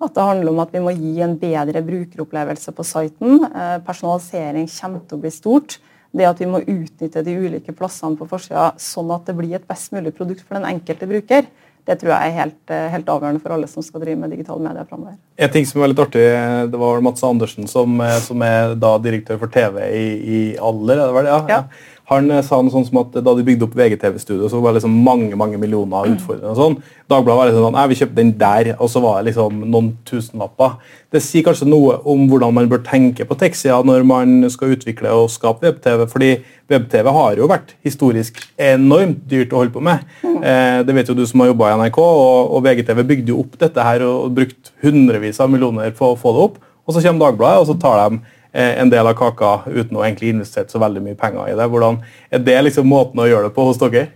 At 0.03 0.17
det 0.17 0.25
handler 0.25 0.55
om 0.55 0.63
at 0.65 0.73
vi 0.73 0.83
må 0.83 0.95
gi 0.97 1.13
en 1.23 1.37
bedre 1.39 1.83
brukeropplevelse 1.85 2.73
på 2.75 2.87
siten. 2.89 3.45
Eh, 3.53 3.77
personalisering 3.85 4.71
kommer 4.73 5.05
til 5.05 5.21
å 5.21 5.25
bli 5.27 5.35
stort. 5.35 5.77
Det 6.13 6.29
at 6.29 6.41
vi 6.41 6.49
må 6.49 6.61
utnytte 6.61 7.23
de 7.25 7.37
ulike 7.37 7.73
plassene 7.77 8.19
på 8.21 8.29
forsida 8.29 8.73
sånn 8.81 9.13
at 9.15 9.29
det 9.29 9.37
blir 9.37 9.55
et 9.57 9.69
best 9.69 9.93
mulig 9.95 10.13
produkt 10.17 10.45
for 10.45 10.59
den 10.59 10.69
enkelte 10.69 11.09
bruker 11.09 11.47
det 11.89 11.97
tror 11.99 12.13
jeg 12.13 12.31
er 12.31 12.37
helt, 12.37 12.61
eh, 12.71 12.89
helt, 12.93 13.09
avgjørende 13.11 13.43
for 13.43 13.55
alle 13.57 13.69
som 13.71 13.83
skal 13.83 14.05
drive 14.05 14.21
med 14.21 14.31
digitale 14.31 14.63
medier 14.63 14.87
framover. 14.87 15.17
En 15.37 15.51
ting 15.51 15.67
som 15.67 15.83
er 15.83 15.91
litt 15.91 16.03
artig, 16.05 16.27
det 16.71 16.79
var 16.79 17.03
Mats 17.03 17.25
Andersen, 17.27 17.67
som, 17.71 17.97
eh, 18.01 18.19
som 18.23 18.43
er 18.47 18.77
da 18.79 18.93
direktør 19.03 19.41
for 19.41 19.51
TV 19.51 19.81
i, 19.89 20.07
i 20.23 20.43
Aller. 20.63 21.01
er 21.01 21.11
det 21.11 21.17
vel? 21.17 21.31
Ja. 21.33 21.41
ja. 21.51 21.63
Han 22.11 22.31
eh, 22.31 22.43
sa 22.45 22.59
noe 22.63 22.73
sånt 22.73 22.89
som 22.89 23.01
at 23.03 23.15
Da 23.23 23.35
de 23.37 23.45
bygde 23.47 23.67
opp 23.67 23.77
VGTV-studio, 23.79 24.49
så 24.51 24.61
var 24.63 24.73
det 24.73 24.81
liksom 24.81 24.95
mange 25.07 25.37
mange 25.39 25.61
millioner 25.61 26.09
utfordrende. 26.11 26.53
og 26.53 26.59
sånn. 26.59 26.77
Dagbladet 27.11 27.39
var 27.39 27.51
liksom 27.51 27.67
sånn, 27.67 27.77
nei, 27.77 27.85
vi 27.91 27.99
kjøpte 28.01 28.19
den 28.19 28.33
der, 28.41 28.73
og 28.79 28.91
så 28.91 29.03
var 29.05 29.21
det 29.21 29.31
liksom 29.31 29.63
noen 29.73 29.93
tusenlapper. 30.09 30.75
Det 31.13 31.23
sier 31.23 31.47
kanskje 31.47 31.69
noe 31.69 31.99
om 32.09 32.25
hvordan 32.31 32.57
man 32.57 32.71
bør 32.71 32.83
tenke 32.87 33.27
på 33.29 33.39
tekst 33.39 33.69
når 33.87 34.03
man 34.07 34.51
skal 34.51 34.75
utvikle 34.75 35.13
og 35.15 35.31
skape 35.31 35.63
web-TV. 35.67 36.07
fordi 36.11 36.33
web-TV 36.73 37.13
har 37.13 37.39
jo 37.39 37.49
vært 37.51 37.75
historisk 37.85 38.41
enormt 38.59 39.23
dyrt 39.29 39.53
å 39.53 39.63
holde 39.63 39.75
på 39.75 39.85
med. 39.85 40.03
Eh, 40.25 40.83
det 40.83 40.95
vet 40.97 41.09
jo 41.09 41.15
du 41.15 41.27
som 41.27 41.41
har 41.41 41.53
jobba 41.53 41.71
i 41.71 41.79
NRK, 41.79 41.99
og, 42.03 42.63
VGTV 42.65 43.03
bygde 43.07 43.31
jo 43.35 43.41
opp 43.45 43.59
dette 43.61 43.83
her 43.87 44.03
og, 44.03 44.27
og 44.27 44.37
brukt 44.41 44.73
hundrevis 44.83 45.41
av 45.41 45.51
millioner 45.53 45.93
på 45.95 46.13
å 46.13 46.19
få 46.19 46.35
det 46.35 46.47
opp. 46.49 46.63
Og 46.83 46.97
så 46.97 47.03
kommer 47.05 47.29
Dagbladet, 47.29 47.63
og 47.63 47.69
så 47.69 47.79
tar 47.79 48.01
de 48.03 48.19
Eh, 48.19 48.42
en 48.53 48.91
del 48.93 49.09
av 49.09 49.15
kaka 49.17 49.53
uten 49.67 49.97
å 49.97 50.03
egentlig 50.05 50.35
investere 50.35 50.69
så 50.69 50.81
veldig 50.83 51.01
mye 51.05 51.17
penger 51.19 51.53
i 51.53 51.55
det. 51.57 51.69
Hvordan 51.73 52.03
Er 52.31 52.43
det 52.45 52.59
liksom 52.67 52.89
måten 52.89 53.23
å 53.23 53.29
gjøre 53.29 53.49
det 53.49 53.57
på 53.57 53.65
hos 53.65 53.81
dere? 53.81 54.11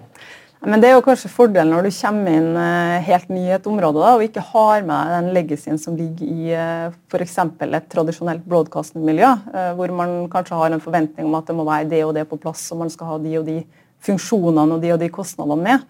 Men 0.66 0.81
Det 0.81 0.88
er 0.88 0.94
jo 0.96 1.05
kanskje 1.05 1.31
fordelen 1.31 1.70
når 1.72 1.87
du 1.87 1.94
kommer 1.94 2.37
inn 2.37 2.57
eh, 2.59 3.05
helt 3.07 3.29
ny 3.29 3.42
i 3.46 3.55
et 3.55 3.66
område 3.70 4.01
da, 4.03 4.14
og 4.16 4.25
ikke 4.25 4.44
har 4.53 4.85
med 4.88 5.12
den 5.14 5.33
legacyen 5.37 5.79
som 5.79 5.96
ligger 5.96 6.27
i 6.27 6.53
eh, 6.57 6.94
f.eks. 7.12 7.38
et 7.38 7.90
tradisjonelt 7.92 8.44
broadcast-miljø, 8.49 9.33
hvor 9.79 9.92
man 9.94 10.16
kanskje 10.33 10.59
har 10.59 10.72
en 10.75 10.83
forventning 10.83 11.29
om 11.29 11.37
at 11.38 11.46
det 11.46 11.57
må 11.57 11.68
være 11.68 11.90
det 11.92 12.05
og 12.05 12.14
det 12.16 12.27
på 12.29 12.40
plass, 12.40 12.64
og 12.72 12.83
man 12.83 12.90
skal 12.90 13.12
ha 13.12 13.18
de 13.22 13.37
og 13.38 13.46
de 13.46 13.61
funksjonene 14.07 14.77
og 14.77 14.83
de 14.83 14.92
og 14.96 15.01
de 15.01 15.12
kostnadene 15.12 15.62
med. 15.62 15.87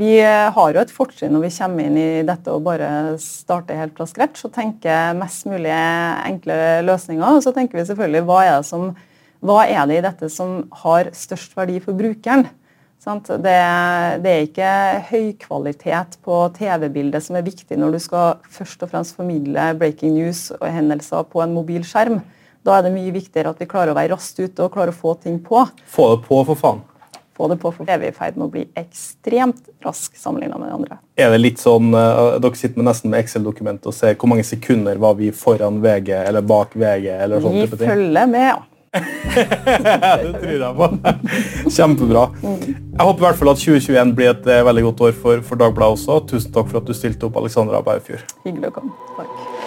Vi 0.00 0.14
eh, 0.22 0.48
har 0.54 0.72
jo 0.72 0.80
et 0.80 0.92
fortrinn 0.94 1.34
når 1.34 1.42
vi 1.44 1.52
kommer 1.58 1.84
inn 1.84 1.96
i 2.00 2.22
dette 2.24 2.52
og 2.54 2.64
bare 2.64 3.18
starter 3.20 3.76
helt 3.82 3.98
fra 3.98 4.06
scratch 4.08 4.46
og 4.46 4.54
tenker 4.54 5.12
mest 5.18 5.44
mulig 5.50 5.74
enkle 5.74 6.56
løsninger. 6.86 7.26
Og 7.36 7.44
så 7.44 7.52
tenker 7.56 7.80
vi 7.80 7.84
selvfølgelig 7.90 8.24
hva 8.30 8.38
er 8.46 8.54
det, 8.54 8.68
som, 8.70 8.86
hva 9.44 9.58
er 9.66 9.84
det 9.90 9.98
i 9.98 10.06
dette 10.06 10.30
som 10.32 10.62
har 10.84 11.12
størst 11.16 11.56
verdi 11.58 11.76
for 11.84 11.98
brukeren? 11.98 12.48
Det, 13.00 13.36
det, 13.40 14.30
er 14.30 14.42
ikke 14.44 14.72
høykvalitet 15.08 16.18
på 16.24 16.40
TV-bildet 16.56 17.24
som 17.24 17.38
er 17.38 17.46
viktig 17.46 17.78
når 17.80 17.96
du 17.96 18.00
skal 18.04 18.42
først 18.52 18.84
og 18.84 18.92
fremst 18.92 19.16
formidle 19.16 19.70
breaking 19.80 20.18
news 20.18 20.50
og 20.58 20.68
hendelser 20.68 21.24
på 21.28 21.40
en 21.44 21.56
mobil 21.56 21.84
skjerm. 21.88 22.20
Da 22.64 22.76
er 22.76 22.84
det 22.84 22.92
mye 22.96 23.16
viktigere 23.16 23.52
at 23.52 23.60
vi 23.60 23.68
klarer 23.68 23.94
å 23.94 23.96
være 23.96 24.12
raskt 24.12 24.40
ute 24.40 24.64
og 24.64 24.72
klarer 24.76 24.92
å 24.92 25.00
få 25.00 25.16
ting 25.24 25.40
på. 25.40 25.64
Få 25.88 26.12
det 26.14 26.22
på, 26.28 26.44
for 26.52 26.60
faen 26.60 26.84
få 27.36 27.48
det 27.52 27.58
på, 27.62 27.72
for 27.74 27.90
er 27.90 28.00
vi 28.02 28.10
i 28.10 28.14
ferd 28.14 28.38
med 28.38 28.48
å 28.48 28.52
bli 28.52 28.64
ekstremt 28.78 29.70
rask 29.84 30.16
sammenlignet 30.18 30.60
med 30.60 30.70
de 30.70 30.78
andre. 30.80 30.98
Er 31.20 31.32
det 31.34 31.40
litt 31.40 31.62
sånn, 31.62 31.92
uh, 31.94 32.38
Dere 32.42 32.58
sitter 32.58 32.80
med 32.80 32.90
nesten 32.90 33.12
med 33.12 33.24
Excel-dokument 33.24 33.86
og 33.88 33.96
ser 33.96 34.18
hvor 34.20 34.32
mange 34.32 34.44
sekunder 34.46 35.00
var 35.00 35.16
vi 35.20 35.30
foran 35.34 35.80
VG 35.84 36.12
eller 36.18 36.44
bak 36.44 36.76
VG? 36.76 37.08
eller 37.16 37.40
sånn 37.40 37.56
type 37.62 37.78
ting? 37.78 37.86
Vi 37.86 37.94
følger 37.94 38.34
med, 38.34 38.50
ja. 38.52 38.58
det 39.30 40.30
tror 40.40 40.50
jeg 40.50 40.72
på. 40.80 40.86
Kjempebra. 41.70 42.24
Jeg 42.42 43.06
håper 43.06 43.20
i 43.20 43.26
hvert 43.28 43.38
fall 43.38 43.52
at 43.52 43.62
2021 43.62 44.16
blir 44.18 44.32
et 44.34 44.50
uh, 44.50 44.60
veldig 44.66 44.86
godt 44.88 45.06
år 45.08 45.16
for, 45.22 45.46
for 45.46 45.62
Dagbladet 45.62 46.00
også. 46.00 46.20
Tusen 46.34 46.56
takk 46.56 46.72
for 46.72 46.82
at 46.82 46.90
du 46.90 46.96
stilte 46.98 47.30
opp, 47.30 47.38
Alexandra 47.38 47.84
Baufjord. 47.86 48.26
Hyggelig 48.44 48.72
å 48.72 48.78
komme. 48.80 49.14
Takk. 49.20 49.59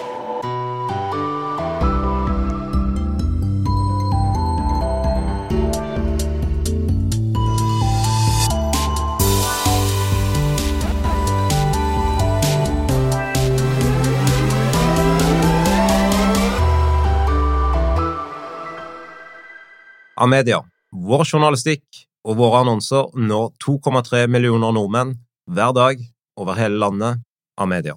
Amedia. 20.16 20.62
Vår 20.94 21.24
journalistikk 21.26 22.04
og 22.24 22.38
våre 22.38 22.62
annonser 22.64 23.10
når 23.18 23.52
2,3 23.64 24.26
millioner 24.30 24.72
nordmenn 24.74 25.16
hver 25.50 25.74
dag 25.76 26.02
over 26.40 26.58
hele 26.58 26.78
landet. 26.80 27.22
av 27.54 27.68
media. 27.70 27.94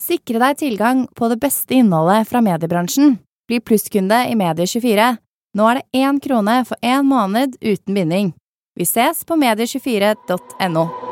Sikre 0.00 0.40
deg 0.40 0.58
tilgang 0.60 1.04
på 1.16 1.28
det 1.32 1.38
beste 1.40 1.76
innholdet 1.76 2.28
fra 2.28 2.42
mediebransjen. 2.44 3.18
Bli 3.48 3.60
plusskunde 3.64 4.22
i 4.30 4.36
Medie24. 4.38 5.10
Nå 5.56 5.68
er 5.70 5.80
det 5.80 6.00
én 6.04 6.20
krone 6.22 6.60
for 6.68 6.76
én 6.84 7.08
måned 7.08 7.58
uten 7.60 7.96
binding. 7.96 8.34
Vi 8.76 8.86
ses 8.88 9.24
på 9.24 9.36
medie24.no. 9.40 11.09